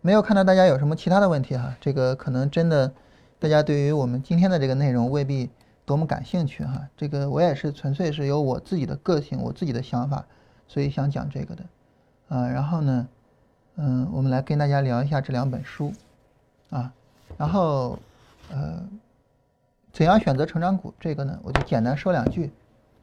[0.00, 1.76] 没有看到大家有什么其他的问题哈。
[1.80, 2.92] 这个可能真的
[3.38, 5.48] 大家对于我们今天的这个内容未必
[5.84, 6.88] 多么感兴趣哈。
[6.96, 10.26] 这个我也是纯粹是有我自己的个性，我自己的想法，
[10.66, 11.64] 所以想讲这个的。
[12.28, 13.08] 啊，然后呢，
[13.80, 15.92] 嗯，我们来跟大家聊一下这两本书，
[16.70, 16.92] 啊，
[17.36, 17.96] 然后，
[18.50, 18.82] 呃，
[19.92, 22.50] 怎样选择成长股这个呢，我就简单说两句，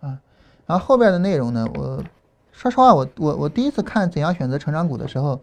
[0.01, 0.19] 啊，
[0.67, 2.03] 然后后边的内容呢，我
[2.51, 5.39] 说实话，我我我第一次看怎样选择成长股的时候，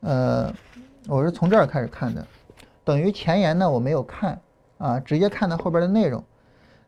[0.00, 0.52] 呃，
[1.06, 2.26] 我是从这儿开始看的，
[2.82, 4.40] 等于前言呢我没有看，
[4.78, 6.24] 啊，直接看到后边的内容，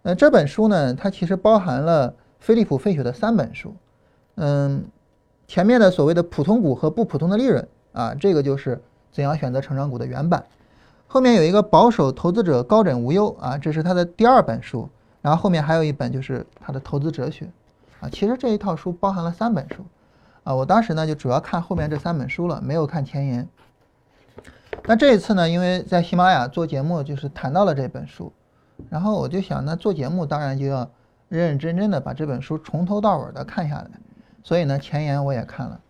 [0.02, 3.72] 呃，这本书呢，它其实包含了菲利普·费雪的三本书，
[4.34, 4.84] 嗯。
[5.48, 10.44] 前面的所谓的普通股和不普通的利润啊，这个就是怎样选择成长股的原版。
[11.08, 14.88] 后面有一个保守投资者高枕无忧啊，这是他的第二本书。
[15.22, 17.48] 然后后面还有一本就是他的投资哲学
[18.00, 18.08] 啊。
[18.08, 19.84] 其实这一套书包含了三本书
[20.44, 20.54] 啊。
[20.54, 23.48] 我当时呢就主要看后面这三本书了，没有看前言。
[24.84, 28.32] 那这一次呢，因为在喜马拉雅做节目，就是谈到了这本书，
[28.90, 30.88] 然后我就想，那做节目当然就要
[31.28, 33.90] 认认真真的把这本书从头到尾的看下来。
[34.44, 35.80] 所以呢，前言我也看了，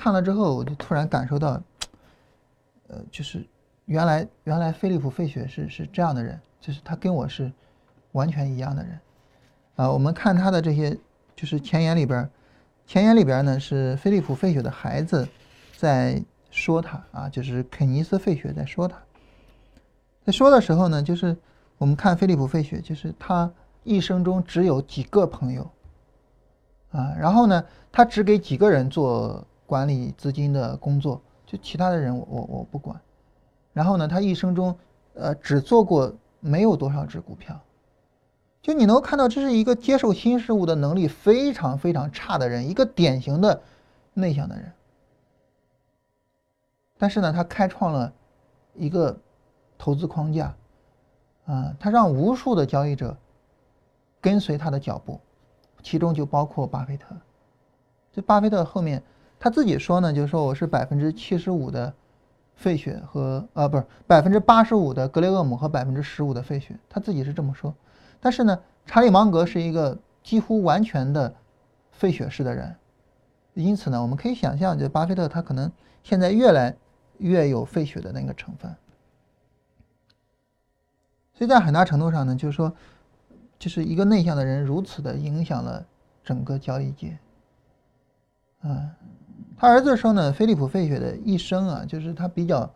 [0.00, 1.60] 看了之后我就突然感受到，
[2.88, 3.46] 呃，就是
[3.84, 7.52] 原来原来菲利普·费雪是是这样的人，就是他跟我是
[8.12, 8.98] 完全一样的人，
[9.76, 10.96] 啊，我们看他的这些，
[11.36, 12.26] 就是前言里边，
[12.86, 15.28] 前言里边呢是菲利普·费雪的孩子
[15.76, 18.96] 在说他啊，就是肯尼斯·费雪在说他，
[20.24, 21.36] 在说的时候呢，就是
[21.76, 23.52] 我们看菲利普·费雪，就是他
[23.84, 25.70] 一生中只有几个朋友。
[26.92, 33.00] 啊，然后呢，他只给几个人做管理资金的工作，就其他的人我我我不管。
[33.72, 34.76] 然后呢，他一生中，
[35.14, 37.56] 呃，只做过没有多少只股票。
[38.60, 43.62] 就你能看到，这是一个接受新事物的能力非常非常差的人，一个典型的
[44.12, 44.72] 内向的人。
[46.98, 48.12] 但是呢，他开创了
[48.74, 49.16] 一个
[49.78, 50.52] 投资框架，
[51.46, 53.16] 啊，他让无数的交易者
[54.20, 55.20] 跟随他的脚步。
[55.80, 57.14] 其中就包括巴菲特，
[58.12, 59.02] 这巴菲特后面
[59.40, 61.92] 他自己说呢，就是说我是百分之七十五的
[62.54, 67.74] 费雪和呃不是百分之八十五的格雷厄姆和百分之十五的费雪，他自己是这么说。
[68.20, 71.34] 但是呢，查理芒格是一个几乎完全的
[71.90, 72.76] 费雪式的人，
[73.54, 75.72] 因此呢，我们可以想象，就巴菲特他可能
[76.04, 76.76] 现在越来
[77.16, 78.70] 越有费雪的那个成分。
[81.32, 82.72] 所以在很大程度上呢，就是说。
[83.58, 85.84] 就是一个内向的人如此的影响了
[86.24, 87.18] 整个交易界。
[88.62, 88.88] 啊，
[89.60, 92.72] 他儿子说呢，菲利普·费雪的一生啊，就是他比较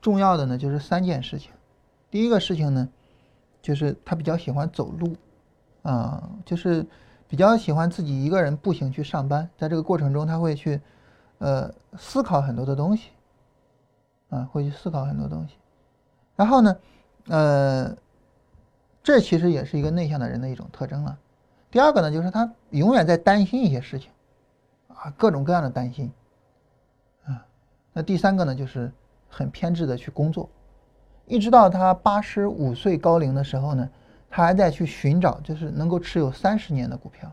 [0.00, 1.52] 重要的呢，就是三件事情。
[2.10, 2.88] 第一个事情呢，
[3.62, 5.14] 就是他比较喜欢走路，
[5.82, 6.84] 啊，就是
[7.28, 10.80] 比较喜欢自己一个人步行去上班，在这个过程中他会去
[11.38, 13.10] 呃思考很多的东西，
[14.30, 15.54] 啊，会去思考很多东西。
[16.34, 16.76] 然后呢，
[17.28, 17.96] 呃。
[19.00, 21.16] 这其实也是一个内向的人的一种特征了。
[21.70, 24.10] 第二个呢，就是他永远在担心一些事情，
[24.98, 26.12] 啊，各种各样的担心，
[27.24, 27.46] 啊。
[27.92, 28.92] 那第三个呢，就是
[29.28, 30.48] 很偏执的去工作，
[31.26, 33.88] 一直到他八十五岁高龄的时候呢，
[34.28, 37.30] 他还在去寻找，就是能够持有三十年的股票。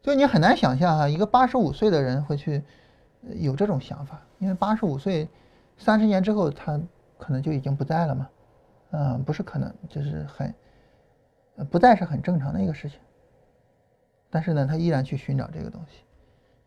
[0.00, 2.62] 就你很难想象哈，一个八十五岁的人会去
[3.36, 5.28] 有这种想法，因为八十五岁
[5.76, 6.80] 三十年之后，他
[7.18, 8.28] 可能就已经不在了嘛。
[8.90, 10.54] 嗯，不是可能，就是很，
[11.70, 12.98] 不再是很正常的一个事情。
[14.28, 16.02] 但是呢，他依然去寻找这个东西，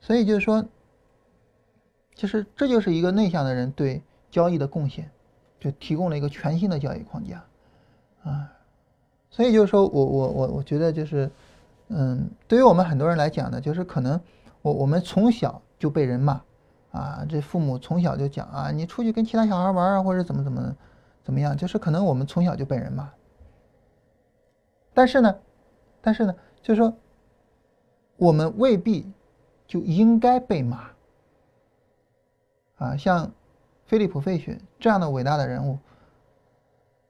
[0.06, 0.64] 所以就是说，
[2.14, 5.10] 其实这就是一个内向的人对交易的贡献，
[5.60, 7.44] 就提供了一个全新的交易框架，
[8.24, 8.54] 啊，
[9.32, 11.32] 所以就是说我我我我觉得就是，
[11.88, 14.22] 嗯，对于我们很多人来讲呢，就是可能
[14.62, 16.40] 我我们从小就被人骂，
[16.92, 20.76] 啊，这父母从小就讲啊，你出去跟其他小孩玩啊，或者怎么怎么。
[21.24, 21.58] 怎么样？
[21.58, 23.10] 就是可能我们从小就被人骂，
[24.94, 25.36] 但是呢，
[26.00, 26.94] 但是呢，就是说，
[28.18, 29.12] 我们未必
[29.68, 30.90] 就应该被骂
[32.78, 32.98] 啊。
[32.98, 33.32] 像
[33.86, 35.78] 菲利普·费雪这样的伟大的人物，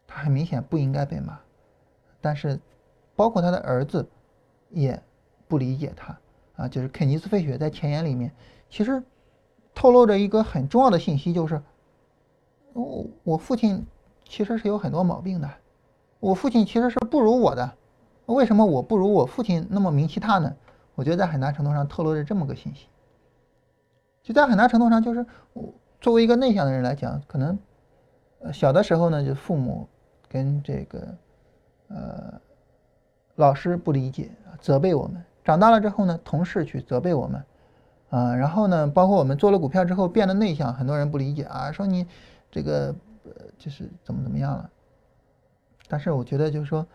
[0.08, 1.40] 他很明显不应该被骂，
[2.22, 2.60] 但是
[3.16, 4.08] 包括他的儿子
[4.70, 5.02] 也
[5.48, 6.18] 不理解他
[6.56, 6.68] 啊。
[6.68, 8.32] 就是肯尼斯·费雪在前言里面
[8.70, 9.04] 其实
[9.74, 11.62] 透露着一个很重要的信息，就是
[12.74, 13.86] 我我父亲。
[14.28, 15.48] 其实是有很多毛病的，
[16.20, 17.78] 我父亲其实是不如我的，
[18.26, 20.52] 为什么我不如我父亲那么名气大呢？
[20.96, 22.88] 我觉得在很大程度上透露着这么个信息，
[24.24, 27.58] 就在很大程度上就是我作为一个内向的人来讲，可能
[28.40, 29.88] 呃小的时候呢，就父母
[30.30, 31.18] 跟这个
[31.90, 32.42] 呃
[33.36, 37.44] 老师不理解，责备我们；长大了之后呢，同事去责备我们，
[38.10, 42.08] 啊，然后呢，包括我们做了股票之后变得内向，很多人不理解啊，说你
[42.50, 44.70] 这个呃就是怎么怎么样了。
[45.88, 46.88] 但是我觉得就是说，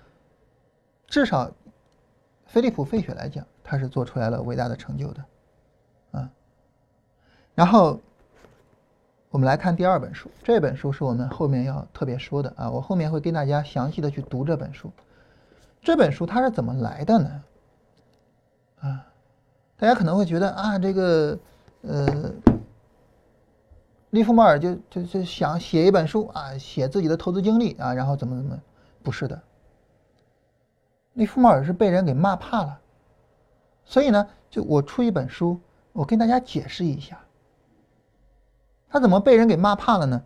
[1.07, 1.51] 至少
[2.46, 5.25] 菲利普·费雪来讲，他是做出来了伟大的成就的，
[6.11, 6.29] 啊。
[7.55, 8.01] 然后
[9.31, 14.91] 我们来看第二本书，这本书是我们后面要特别说的啊，我后面会跟大家详细的去读这本书。
[15.81, 17.43] 这本书它是怎么来的呢？
[18.81, 19.07] 啊，
[19.77, 21.39] 大家可能会觉得啊，这个
[21.83, 22.33] 呃，
[24.11, 28.59] 利弗莫尔就就就想写一本书啊，写自己的投资经历啊，然后怎么怎么。
[29.05, 29.41] 不是的，
[31.12, 32.80] 利弗莫尔是被人给骂怕了，
[33.85, 35.59] 所以呢，就我出一本书，
[35.93, 37.18] 我跟大家解释一下，
[38.89, 40.22] 他怎么被人给骂怕了呢？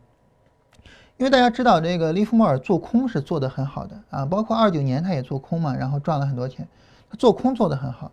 [1.16, 6.68] 因为大家知道这个利弗莫尔做空是做的很好的啊，包括二九年他也做空嘛，然后赚了很多钱，
[7.08, 8.10] 他做空做的很好，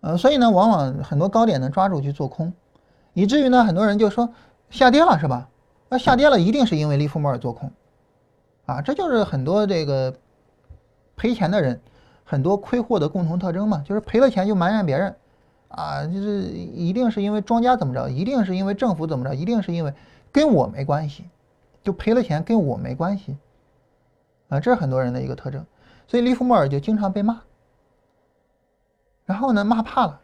[0.00, 2.52] 呃，所以呢，往往很多高点呢抓住去做空，
[3.12, 4.32] 以至于呢，很多人就说
[4.70, 5.48] 下跌了是吧？
[5.88, 7.70] 那下跌了一定是因为利弗莫尔做空。
[8.66, 10.14] 啊，这就是很多这个
[11.16, 11.80] 赔钱的人，
[12.30, 15.16] 很多亏货的共同特征嘛，就是赔了钱就埋怨别人，
[15.66, 19.92] 啊，就是一定是因为庄家怎么着，一定是因为政府怎么着，一定是因为
[20.30, 21.28] 跟我没关系，
[21.82, 23.36] 就赔了钱跟我没关系，
[24.48, 25.66] 啊，这是很多人的一个特征，
[26.06, 27.40] 所以利弗莫尔就经常被骂，
[29.26, 30.20] 然后呢骂怕了，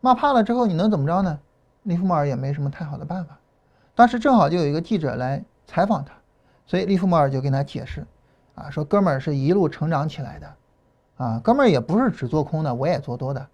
[0.00, 1.40] 骂怕了之后你能怎么着呢？
[1.82, 3.36] 利弗莫尔也没什么太好的办法，
[3.96, 6.14] 当时正好就有一个记者来采访他。
[6.64, 8.06] 所以利弗莫尔就跟他解释，
[8.54, 10.54] 啊，说哥们儿是一路成长起来的，
[11.18, 13.46] 啊，哥们儿也不是只做空的，我也做多的，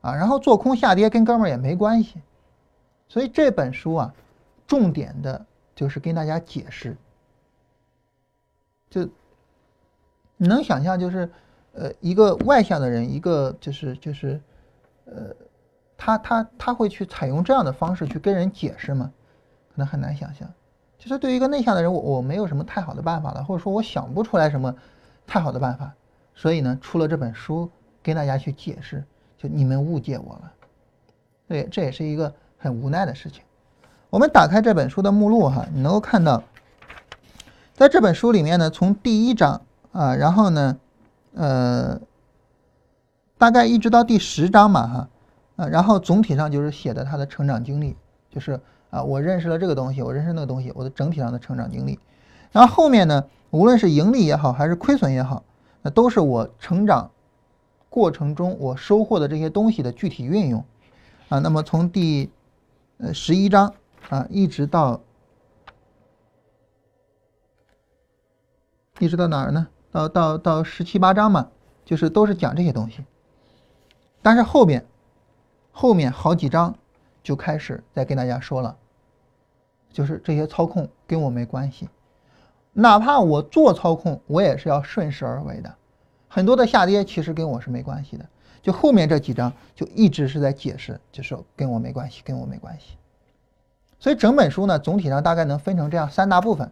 [0.00, 2.22] 啊，然后做空下跌跟哥们儿也没关系，
[3.08, 4.14] 所以这本书啊，
[4.66, 5.44] 重点的
[5.74, 6.96] 就是跟大家解释，
[8.88, 9.06] 就
[10.36, 11.30] 你能想象就是，
[11.72, 14.40] 呃，一个外向的人，一个就是就是，
[15.04, 15.34] 呃，
[15.96, 19.12] 他他他会去采用这样的方式去跟人解释吗？
[19.70, 20.48] 可能很难想象。
[21.00, 24.74] 其实对于一个内向的人，我我没有什么太好的办法了，或者说我想不出来什么
[25.26, 25.94] 太好的办法，
[26.38, 27.68] 所以呢，出了这本书
[28.00, 29.02] 跟大家去解释，
[29.36, 30.52] 就你们误解我了，
[31.48, 33.42] 对，这也是一个很无奈的事情。
[34.08, 36.40] 我们打开这本书的目录哈，你能够看到，
[37.74, 39.60] 在这本书里面呢，从第一章
[39.90, 40.78] 啊，然后呢，
[41.34, 42.00] 呃，
[43.36, 45.08] 大概一直到第十章嘛哈，
[45.56, 47.96] 啊，然后总体上就是写的他的成长经历，
[48.30, 48.60] 就是。
[48.90, 52.00] 啊，我认识了这个东西，我认识那个东西，我的整体上的成长经历。
[52.52, 55.44] 然后后面呢，无论是盈利也好，还是亏损也好，
[55.90, 57.10] 都是我成长
[57.88, 60.64] 过程中我收获的这些东西的具体运用。
[61.28, 62.30] 啊，那么从第
[62.98, 63.74] 呃十一章
[64.08, 65.00] 啊，一直到
[68.98, 69.68] 一直到哪儿呢？
[69.90, 71.48] 到到到十七八章嘛，
[71.84, 73.04] 就是都是讲这些东西。
[74.22, 74.86] 但是后边
[75.72, 76.74] 后面好几章。
[77.20, 78.74] 就开始在跟大家说了，
[79.92, 81.86] 就是这些操控跟我没关系，
[82.72, 85.74] 哪怕我做操控，我也是要顺势而为的。
[86.28, 88.24] 很多的下跌其实跟我是没关系的。
[88.60, 92.96] 就后面这几章就一直是在解释，就是跟我没关系，跟我没关系。
[93.98, 96.70] 所以整本书呢，总体上大概能分成这样三大部分。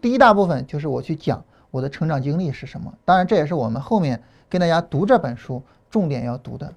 [0.00, 6.72] 第一大部分就是我去讲我的成长经历是什么，当然这也是我们后面跟大家读这本书重点要读的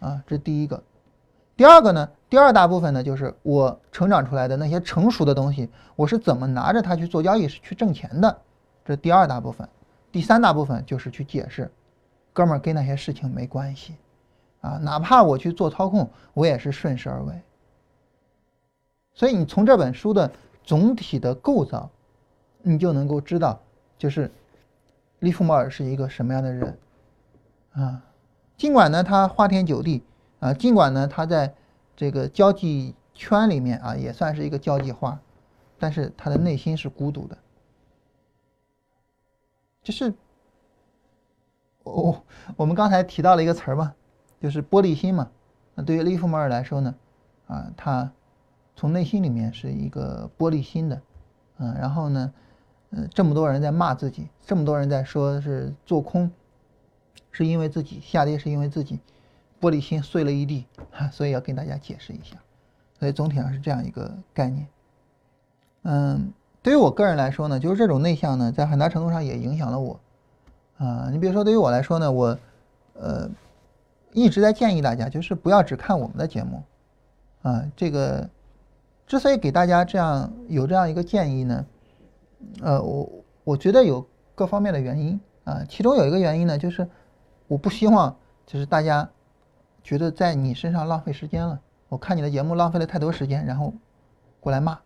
[0.00, 0.82] 啊，这是第一个。
[1.56, 2.08] 第二个呢？
[2.30, 8.38] 第二大部分呢，就是我成长出来的那些成熟的东西，我是怎么拿着它去做交易、是去挣钱的，
[8.84, 9.68] 这是第二大部分。
[10.12, 11.68] 第三大部分就是去解释，
[12.32, 13.94] 哥们儿跟那些事情没关系，
[14.60, 17.34] 啊，哪怕我去做操控，我也是顺势而为。
[19.14, 20.30] 所以你从这本书的
[20.62, 21.90] 总体的构造，
[22.60, 23.58] 你就能够知道，
[23.98, 24.30] 就是
[25.18, 26.78] 利弗莫尔是一个什么样的人，
[27.72, 28.04] 啊，
[28.56, 30.04] 尽管呢他花天酒地，
[30.38, 31.52] 啊，尽管呢他在。
[31.94, 35.16] 这个交际圈里面啊，也算是一个交际花，
[35.78, 37.36] 但是他的内心是孤独的。
[39.82, 40.14] 就是
[41.82, 42.22] 哦，
[42.56, 43.94] 我们刚才提到了一个词儿嘛，
[44.40, 45.30] 就是玻璃心嘛。
[45.74, 46.94] 那对于利弗莫尔来说呢，
[47.46, 48.12] 啊，他
[48.76, 51.02] 从内心里面是一个玻璃心的，
[51.58, 52.32] 嗯，然后呢，
[52.90, 56.30] 呃，这么多人在骂自己，这么多人在说是做空，
[57.30, 59.00] 是因为自己下跌，是因为自己。
[59.60, 62.36] 玻璃心碎了一地，哈 所以要跟大家解释一下。
[62.98, 64.66] 所以总体上是这样一个概念。
[65.82, 69.98] 嗯，对于我个人来说呢，就是这种内向呢，在很大程度上也影响了我。
[70.78, 72.38] 啊，你比如说对于我来说呢，我
[72.94, 73.28] 呃
[74.12, 76.62] 一直在建议大家，就是不要只看我们的节目。
[77.42, 78.28] 啊，这个
[79.06, 81.66] 之所以给大家这样有这样一个建议呢，
[82.60, 83.10] 呃，我
[83.44, 86.88] 我觉得有各方面的原因啊，其中有一个原因呢，就是
[87.48, 89.08] 我不希望就是大家
[89.82, 91.58] 觉得在你身上浪费时间了。
[91.88, 93.74] 我看你的节目浪费了太多时间，然后
[94.40, 94.78] 过来骂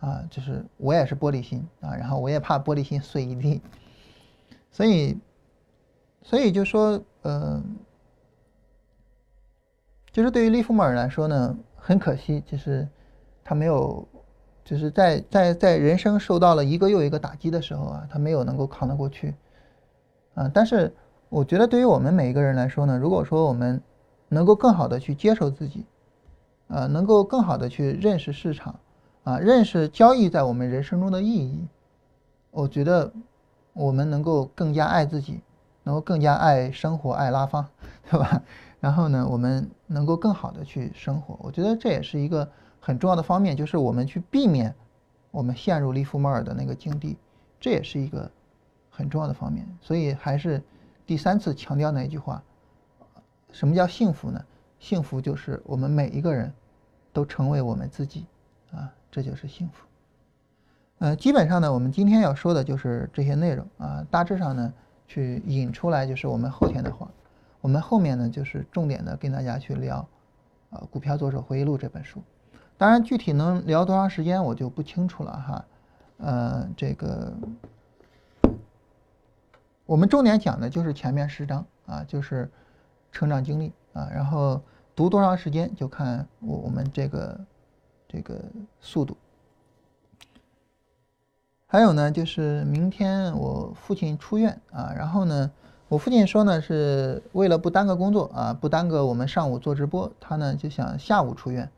[0.00, 3.60] 啊，就是我也是玻璃心啊，然后我也怕玻璃心碎一地，
[4.70, 5.18] 所以
[6.22, 7.62] 所以就说呃，
[10.10, 12.88] 就是对于利弗莫尔来说呢，很可惜，就是
[13.42, 14.06] 他没有。
[14.64, 19.34] 就是在在在人生受到了一个又一个打击的时候啊，他没有能够扛得过去，
[20.34, 20.94] 啊，但是
[21.30, 23.82] 我觉得对于我们每一个人来说呢，如果说我们
[24.28, 25.86] 能够更好的去接受自己，
[26.66, 28.78] 啊，能够更好的去认识市场，
[29.28, 31.68] 啊，认识交易在我们人生中的意义，
[32.50, 33.12] 我觉得
[33.74, 35.42] 我们能够更加爱自己，
[35.82, 37.68] 能够更加爱生活，爱拉芳，
[38.08, 38.42] 对吧？
[38.80, 42.48] 然后呢，我们能够更好的去生活，我觉得这也是一个。
[42.80, 44.74] 很重要的方面就是我们去避免
[45.30, 47.18] 我们陷入利弗莫尔的那个境地，
[47.60, 48.30] 这也是一个
[48.88, 49.66] 很重要的方面。
[49.82, 50.62] 所以还是
[51.04, 52.42] 第三次强调那一句话：
[53.52, 54.42] 什么叫幸福呢？
[54.78, 56.50] 幸福就是我们每一个人
[57.12, 58.24] 都成为我们自己，
[59.10, 59.86] 这就是幸福。
[60.98, 64.72] 呃，基本上呢，我们今天要说的就是这些内容啊，大致上呢，
[65.06, 67.08] 去引出来就是我们后天的话，
[67.60, 70.06] 我们后面呢就是重点的跟大家去聊
[70.70, 72.20] 呃《股票作手回忆录》这本书。
[72.76, 75.64] 当然，具体能聊多长时间我就不清楚了哈。
[76.18, 77.32] 呃，这个
[79.86, 82.50] 我们重点讲的就是前面十章啊，就是
[83.12, 84.60] 成长经历啊，然后
[84.96, 87.38] 读多长时间就看我我们这个
[88.08, 88.40] 这个
[88.80, 89.16] 速度。
[91.66, 95.50] 还有呢，就是明天我父亲出院啊，然后呢，
[95.88, 101.70] 我父亲说呢，是为了不耽搁工作啊，不耽搁我们上午做直播，他呢就想下午出院。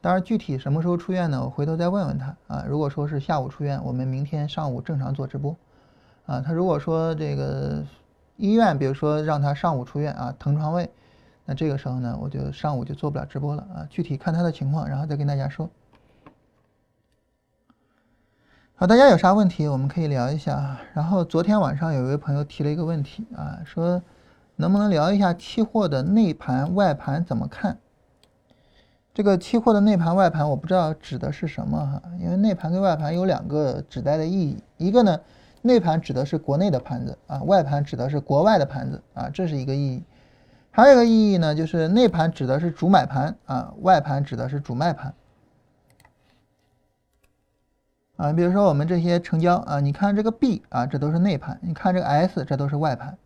[0.00, 1.42] 当然，具体什么时候出院呢？
[1.42, 2.64] 我回头再问问他啊。
[2.68, 5.56] 如果说是下午出院，我们明天上午正常做直播，
[6.26, 7.82] 啊，他如果说这个
[8.36, 10.88] 医院，比如说让他上午出院啊，腾床位，
[11.44, 13.86] 那这个时候呢，我就上午就做不了直播了啊。
[13.90, 15.68] 具体看他的情况，然后再跟大家说。
[18.76, 20.78] 好，大家有啥问题我们可以聊一下。
[20.94, 24.02] 然后昨天晚上有一位朋友提了一个问题啊，说
[24.56, 27.78] 能不能聊一下期货的内盘外盘怎么看？
[29.12, 35.20] 这个期货的内盘外盘，我不知道指的是什么哈，因为内盘跟外盘有两个指代的意义，一个呢，
[35.62, 40.02] 内盘指的是国内的盘子啊，外盘指的是国外的盘子啊，这是一个意义。
[40.76, 45.14] 还有一个意义呢，就是内盘指的是主买盘啊，外盘指的是主卖盘
[48.16, 48.32] 啊。
[48.32, 53.16] 比如说我们这些成交啊，你看这个 B 啊，这都是内盘，你看这个 S，这都是外盘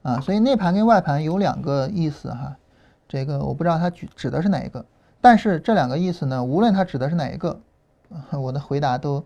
[0.00, 2.56] 啊，所以内盘跟外盘有两个意思哈，
[3.06, 4.86] 这个我不知道它指指的是哪一个。
[5.20, 7.60] 但是这两个意思呢，无论它指的是哪一个，
[8.32, 9.22] 我的回答都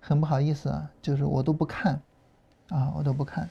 [0.00, 2.00] 很不好意思啊，就是我都不看，
[2.70, 3.50] 啊，我都不看。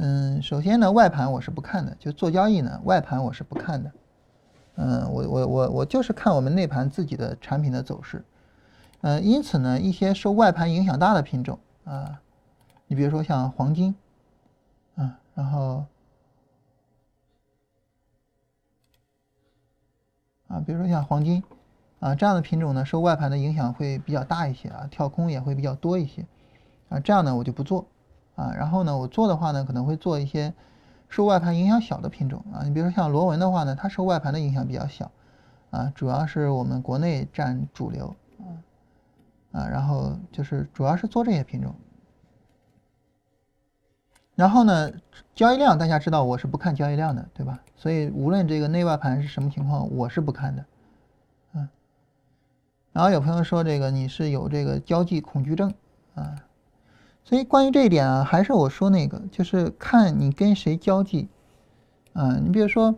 [0.00, 3.90] 嗯，首先呢，外盘我是不看的，就做交易呢，外盘我是不看的。
[4.76, 8.24] 嗯，我我我我就是看我们内盘自己的产品的走势。
[9.00, 12.20] 嗯，因此呢，一些受外盘影响大的品种啊，
[12.86, 13.94] 你比如说像黄金，
[14.94, 15.84] 啊，然后。
[20.46, 21.42] 啊，比如说像黄金，
[22.00, 26.24] 啊这样的品种呢，受外盘的影响会比较大一些啊，跳空也会比较多一些，
[26.88, 27.86] 啊这样呢我就不做，
[28.38, 30.54] 啊然后呢我做的话呢可能会做一些
[31.08, 35.10] 受外盘影响小的品种啊，你比如说像螺纹的话呢，它受外盘的影响比较小，
[35.70, 38.46] 啊主要是我们国内占主流啊，
[39.60, 41.74] 啊然后就是主要是做这些品种，
[44.36, 44.92] 然后呢
[45.34, 47.58] 交易量大家知道我是不看交易量的，对吧？
[47.74, 50.64] 所以无论这个内外盘是什么情况，我是不看的，
[51.54, 51.68] 嗯。
[52.92, 55.72] 然后有朋友说这个你是有这个交际恐惧症
[56.14, 56.36] 啊，
[57.28, 61.28] 所以关于这一点啊，还是我说那个，就是看你跟谁交际
[62.14, 62.38] 啊。
[62.42, 62.94] 你比如说，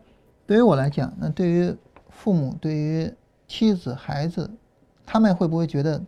[0.46, 1.74] 对于我来讲，那对于
[2.10, 3.12] 父母、对于
[3.48, 4.48] 妻子、孩子，
[5.04, 6.00] 他们会不会觉得，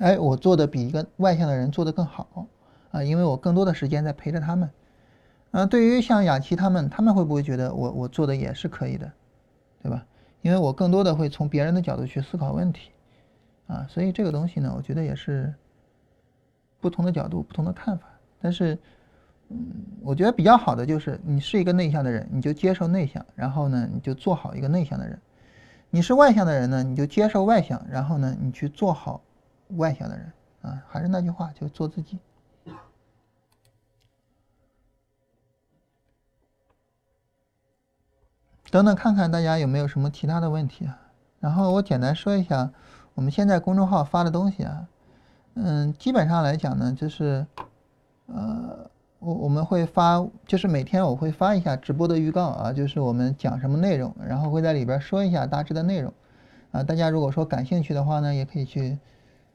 [0.00, 2.46] 哎，我做的比一个外向的人做的更好
[2.90, 3.02] 啊？
[3.02, 4.68] 因为我更多的时间在陪着他们。
[5.52, 9.10] 啊，对于像雅琪他们，他们会不会觉得我我做的也是可以的，
[9.82, 10.04] 对吧？
[10.42, 12.90] 因为我更多的会从别人的角度去思考问题，
[13.66, 15.54] 啊，所以这个东西呢，我觉得也是
[16.80, 18.06] 不同的角度、不同的看法。
[18.40, 18.78] 但是，
[19.48, 19.58] 嗯，
[20.02, 25.16] 我觉得比较好的就是，你是一个内向的人，你就接受内向，然后呢，你就做好一个内向的人；
[25.90, 29.22] 你是外向的人呢，你就接受外向，然后呢，你去做好
[29.76, 30.32] 外向的人。
[30.62, 32.18] 啊，还是那句话，就做自己。
[38.70, 40.96] 等等，看看大家有没有什么其他的问题啊？
[41.40, 42.70] 然后我简单说一下
[43.14, 44.86] 我们现在公众号发的东西啊。
[45.54, 47.46] 嗯，基本上来讲呢，就是
[48.26, 56.12] 呃，我我们会发，就是每天我会发一下直播的预告啊，就是我们讲什么内容，然后会在里边说一下大致的内容
[56.72, 56.82] 啊。
[56.82, 58.98] 大家如果说感兴趣的话呢，也可以去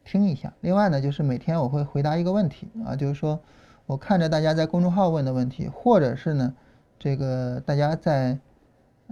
[0.04, 0.54] 听一下。
[0.62, 3.40] 另外呢，就是每天我会回答一个问题啊，就是说
[3.86, 6.54] 我看着大家在公众号问的问题，或者是呢，
[7.00, 8.38] 这个大家在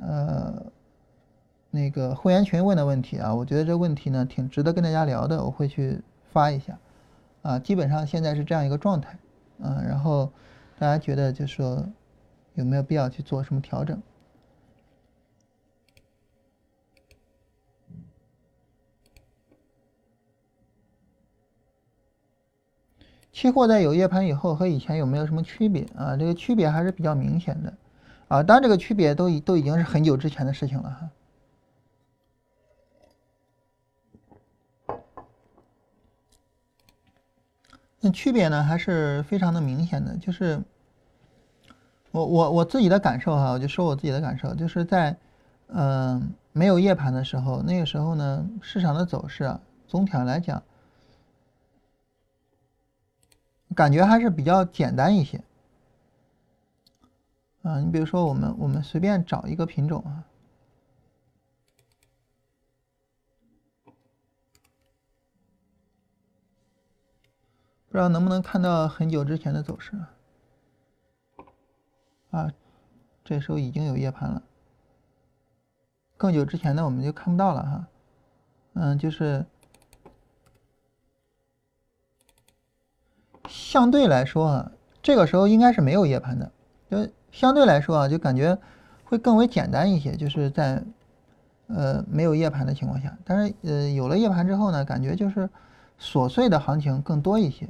[0.02, 0.64] 呃。
[1.76, 6.00] 那个会员群问的问题啊，我觉得这问题呢挺值得跟大家聊的，我会去
[6.34, 6.80] 发一下，
[7.44, 9.16] 啊，基本上现在是这样一个状态，
[9.60, 10.32] 嗯，然后
[10.80, 11.88] 大家觉得就说
[12.56, 14.02] 有没有必要去做什么调整？
[23.32, 26.18] 期货在有夜盘以后和以前有没有什么区别啊？
[26.18, 27.74] 这个区别还是比较明显的，
[28.28, 31.10] 啊，当然这个区别都已都已经是很久之前的事情了哈。
[38.06, 40.14] 那区别呢，还是非常的明显的。
[40.18, 40.62] 就是
[42.12, 45.16] 我我我自己的感受哈，我就说我自己的感受，就是在
[45.68, 50.62] 嗯没有夜盘的时候，那个时候呢，市场的走势啊，总体上来讲，
[53.74, 55.42] 感觉还是比较简单一些。
[57.62, 60.26] 嗯，你比如说我们我们随便找一个品种啊。
[67.94, 69.92] 不知道能不能看到很久之前的走势
[72.32, 72.52] 啊？
[73.24, 74.42] 这时候已经有夜盘了。
[76.18, 77.88] 更久之前的我们就看不到了哈。
[78.74, 79.46] 嗯，就是
[83.48, 84.72] 相对来说啊，
[85.04, 86.52] 这个时候应该是没有夜盘的。
[86.90, 88.58] 就相对来说啊，就感觉
[89.04, 90.84] 会更为简单一些，就是在
[91.68, 93.16] 呃没有夜盘的情况下。
[93.24, 95.48] 但是呃有了夜盘之后呢，感觉就是
[96.02, 97.70] 琐碎的行情更多一些。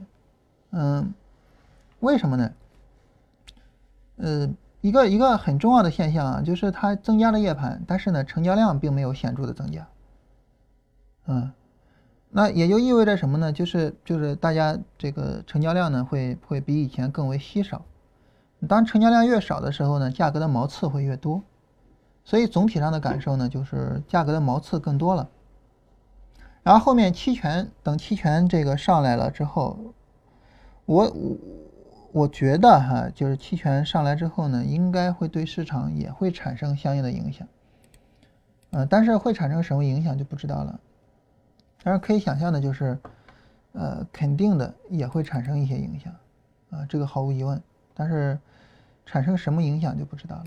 [0.75, 1.13] 嗯，
[1.99, 2.51] 为什么呢？
[4.17, 4.49] 呃，
[4.81, 9.87] 一个一个很重要的现象啊，就是它增加了夜盘，但是呢，成交量并没有显著的增加。
[11.27, 11.51] 嗯，
[12.31, 13.53] 那也就意味着什么呢？
[13.53, 17.85] 就是就是大家这个成交量呢会会比以前更为稀少。
[18.67, 21.43] 当成交量越少的时候呢，价格的毛刺会越多。
[22.23, 25.29] 所以总体上的感受呢，就是价格的毛刺更多了。
[26.63, 29.93] 然后后面期权等期权这个上来了之后。
[30.85, 31.37] 我我
[32.11, 37.47] 我觉得哈，就是期权上来之后呢，应该会对市场也会产生相应的影响，
[38.71, 40.79] 呃，但是会产生什么影响就不知道了。
[41.83, 42.97] 但是可以想象的就是，
[43.71, 46.13] 呃，肯定的也会产生一些影响，
[46.69, 47.61] 啊，这个毫无疑问。
[47.93, 48.37] 但是
[49.05, 50.45] 产生什么影响就不知道了。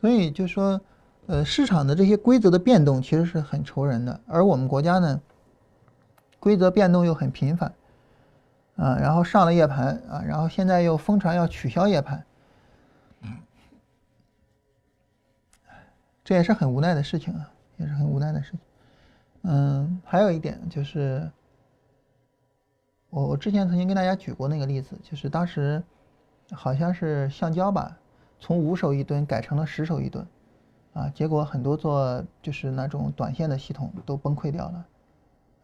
[0.00, 0.80] 所以就说，
[1.26, 5.20] 呃，市场的这些规则的变动其实是很愁人的，而我们国家呢，
[6.38, 7.72] 规则变动又很频繁。
[8.76, 12.24] 啊，然后上了夜盘啊，然后现在又疯传要取消夜盘，
[16.24, 18.60] 这也是很无奈的事情啊，也是很无奈的事情。
[19.42, 21.30] 嗯，还有一点就是，
[23.10, 25.80] 我我之前曾经跟大家举过那个例子，就是当时
[26.50, 27.96] 好像是橡胶吧，
[28.40, 30.26] 从五手一吨改成了十手一吨，
[30.94, 34.84] 啊，结果很多做就是那种短线的系统都崩溃掉了，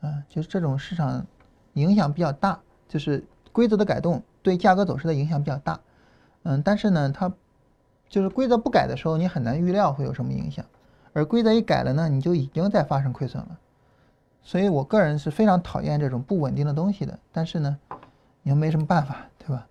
[0.02, 1.26] 啊，就是这种市场
[1.72, 2.60] 影响比较大。
[2.90, 5.78] 就是规则的改动对价格走势的影响比较大，
[6.42, 7.32] 嗯，但是呢，它
[8.08, 10.64] 就是规则不改的时候，你很难预料会有什么影响，
[11.12, 13.60] 而规则一改了呢，你就已经在发生亏损了。
[14.42, 17.78] 所以我个人是非常讨厌这种不稳定的东西的，但是呢，
[18.42, 19.68] 你又没什么办法，对吧？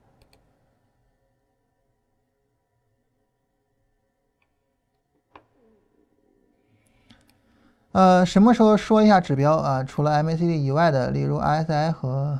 [7.91, 9.83] 呃，什么时候说一下指标啊？
[9.83, 12.39] 除了 MACD 以外的，例如 RSI 和。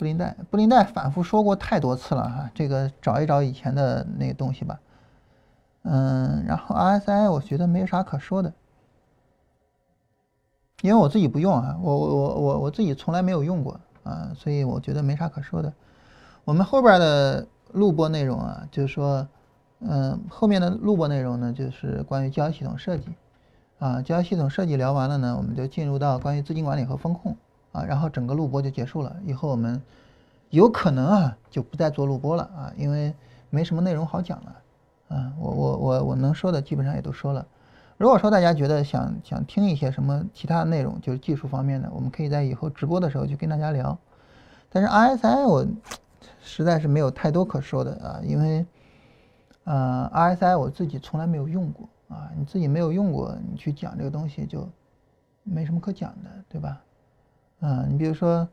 [0.00, 4.80] 布林带，布林带反复说过太多次了哈，这个找一找以前的那个东西吧。
[5.82, 8.50] 嗯，然后 RSI 我觉得没啥可说的，
[10.80, 15.70] 因为我自己不用啊，我我我我我自己从来没有用过啊，所以我觉得没啥可说的。
[16.46, 19.28] 我们后边的录播内容啊，就是说，
[19.80, 23.04] 嗯，后面的录播内容呢，就是关于交易系统设计
[23.78, 27.36] 啊，交易系统设计聊完了呢，我们就进入到关于资金管理和风控。
[27.72, 29.16] 啊，然后整个录播就结束了。
[29.24, 29.80] 以后我们
[30.50, 33.14] 有可能啊，就不再做录播了啊，因为
[33.50, 34.56] 没什么内容好讲了。
[35.08, 37.46] 啊，我我我我能说的基本上也都说了。
[37.96, 43.98] 如果说大家觉得想想听一些什么其他内容，就是技术方面的，我们可以在以后直播的时候就跟大家聊。
[44.70, 45.66] 但是 RSI 我
[46.40, 48.64] 实在是没有太多可说的啊，因为
[49.64, 54.66] 呃 RSI 我自己从来没有用过啊，你自己没有用过，你去讲这个东西就
[55.42, 56.80] 没什么可讲的，对吧？
[57.60, 58.48] 啊，你比如说，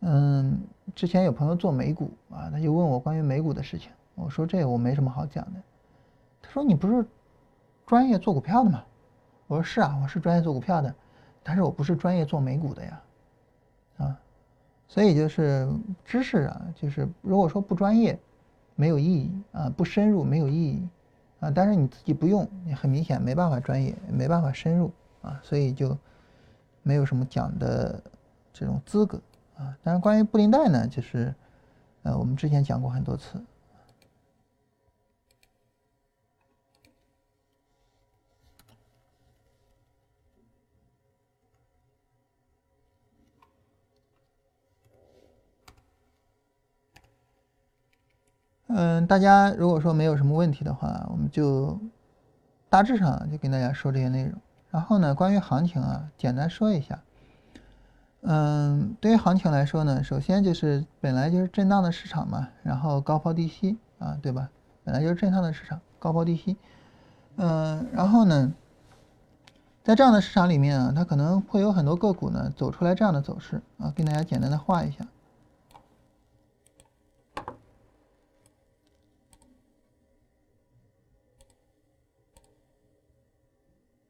[0.00, 0.60] 嗯，
[0.94, 5.60] 之前有朋友做美股啊，他就问我关于美股的事情，我说这我没什么好讲的。
[6.40, 7.04] 他说你不是
[7.86, 8.82] 专业做股票的吗？
[9.48, 10.94] 我说是啊，我是专业做股票的，
[11.42, 13.02] 但是我不是专业做美股的呀，
[13.98, 14.18] 啊，
[14.88, 15.68] 所以就是
[16.04, 18.18] 知识啊，就是如果说不专业，
[18.74, 20.88] 没有意义啊，不深入没有意义
[21.40, 24.92] 啊，但是你自己不用，你很明显没办法专业，没办法深入
[25.22, 25.96] 啊，所以就
[26.82, 28.02] 没有什么讲的
[28.58, 29.20] 这种资格。
[29.56, 31.34] 啊，但是关于布林带呢，就是，
[32.02, 33.42] 呃，我们之前讲过很多次。
[48.68, 51.80] 嗯，大家如果说没有什么问题的话，我们就
[52.68, 54.38] 大致上就跟大家说这些内容。
[54.70, 57.02] 然后呢，关于行情啊，简单说一下。
[58.28, 64.50] 嗯，对于行情来说呢，首先就是本来就是震荡的市场嘛，然后高抛低吸啊，对吧？
[64.82, 66.56] 本来就是震荡的市场，高抛低吸。
[67.36, 68.52] 嗯，然后呢，
[69.84, 75.06] 在这样的市场里面啊，它可能会有很多个股呢走出来这样的走势啊，跟大家简单的画一下，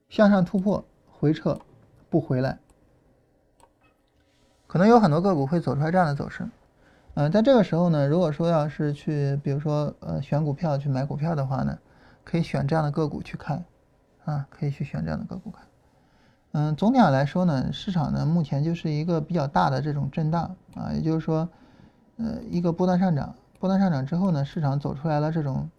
[0.09, 1.60] 向上突破，回撤，
[2.09, 2.59] 不回来。
[4.66, 6.47] 可能有很多个股会走出来这样的走势，
[7.14, 11.78] 嗯，在这个时候呢，如果说要是去，比如说呃选股票去买股票的话呢，
[12.24, 13.64] 可以选这样的个股去看，
[14.24, 15.62] 啊，可以去选这样的个股看，
[16.52, 21.48] 嗯，总体上来说呢，市场呢目前就是一个比较大的这种震荡啊，也就是说，
[22.18, 25.70] 呃，一个波段上涨，波段上涨之后呢，市场走出来了这种，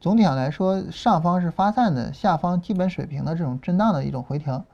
[0.00, 4.64] 总体上来说，上方是发散的，下方基本水平的这种震荡的一种回调，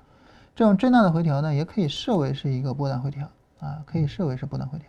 [0.56, 3.28] 这种震荡的回调呢，也可以视为是一个波段回调。
[3.62, 4.88] 啊，可以视为是不能回调，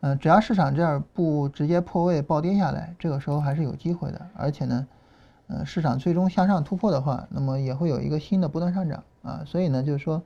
[0.00, 4.26] 嗯，只要市场这儿不直接破位暴跌下来，这个时候还是有机会的。
[4.34, 4.88] 而且呢，
[5.48, 9.42] 呃，市场最终向上突破的话，那么也会有一个新的波段上涨啊。
[9.44, 10.22] 所以呢，就是说，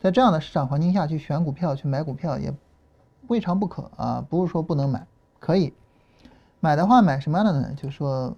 [0.00, 2.50] 在这样的市场环境下去选股票、去买股票也
[3.26, 5.06] 未尝不可啊，不是说不能买，
[5.38, 5.74] 可以
[6.60, 7.74] 买的话买什么样的呢？
[7.76, 8.34] 就是说，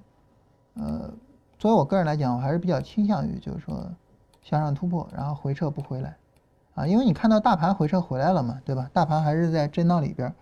[0.74, 1.08] 呃，
[1.60, 3.86] 作为我个人来讲，我还是比较倾向于就是说
[4.42, 6.16] 向上突破，然后回撤不回来。
[6.80, 8.88] 啊，因为你看到大盘回撤回来了嘛，对吧？
[8.94, 10.34] 大盘还是在震荡里边，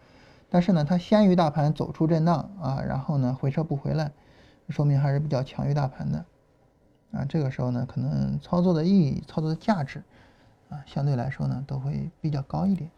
[0.48, 4.12] 但是呢，它先于大盘走出震荡啊，然后呢回撤不回来，
[4.69, 6.24] 说明还是比较强于大盘的
[7.10, 7.24] 啊。
[7.28, 10.01] 这个时候呢，可能操作的意义、操作的价值
[10.70, 12.89] 啊，相对来说呢都会比较高一点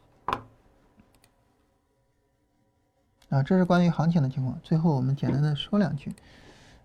[3.30, 3.42] 啊。
[3.42, 4.58] 这是关于行情的情况。
[4.62, 6.14] 最后我们简单的说两句，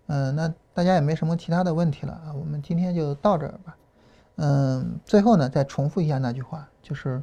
[0.06, 3.76] 嗯，那大家也没什么其他的问题了啊，我们今天就到这儿吧。
[4.36, 7.22] 嗯，最后呢，再重复一下那句话，就是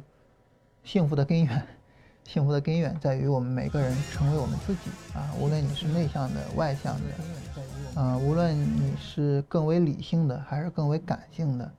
[0.82, 1.66] 幸福的根源，
[2.26, 5.30] 幸福的根源在于我们每个人成为我们自己啊。
[5.40, 11.70] 无论你是内向的、外向的，啊，无论你是更为理性的还是更为感性的，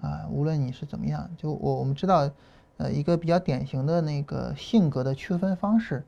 [0.00, 2.28] 啊，无论你是怎么样，就我我们知道，
[2.78, 6.04] 呃，一个比较典型的那个性格的区分方式，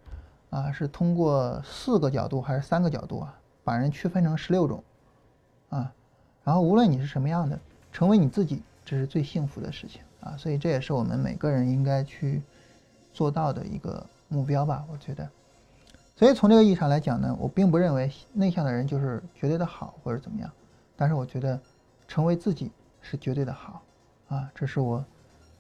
[0.50, 4.82] 啊，是通过四个角度还是三个角度啊，把人区分成十六种，
[5.68, 5.92] 啊，
[6.42, 7.56] 然后无论你是什么样的，
[7.92, 8.60] 成为你自己。
[8.84, 12.42] 这是最幸福的事情啊，所以这也是我们每个人应该去
[13.12, 15.28] 做到的一个目标吧，我觉得。
[16.16, 20.50] 所以从这个意义上来讲呢，我并不认为内向的人就是绝对的好或者怎么样，
[20.96, 21.58] 但是我觉得
[22.06, 23.82] 成为自己是绝对的好
[24.28, 25.04] 啊，这是我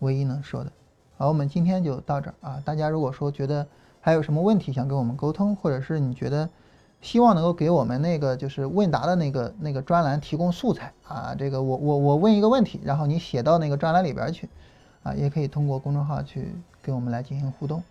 [0.00, 0.72] 唯一能说的。
[1.16, 3.66] 好，我们今天就到这儿啊，大家如果说觉得
[4.00, 6.48] 还有什么问题想跟我们沟通，或者是你觉得。
[7.02, 14.48] 希望能够给我们那个就是问答的那个那个专栏提供素材啊，这个我我我问一个问题，然后你写到那个专栏里边去，
[15.02, 17.82] 啊，也可以通过公众号去跟我们来进行互动。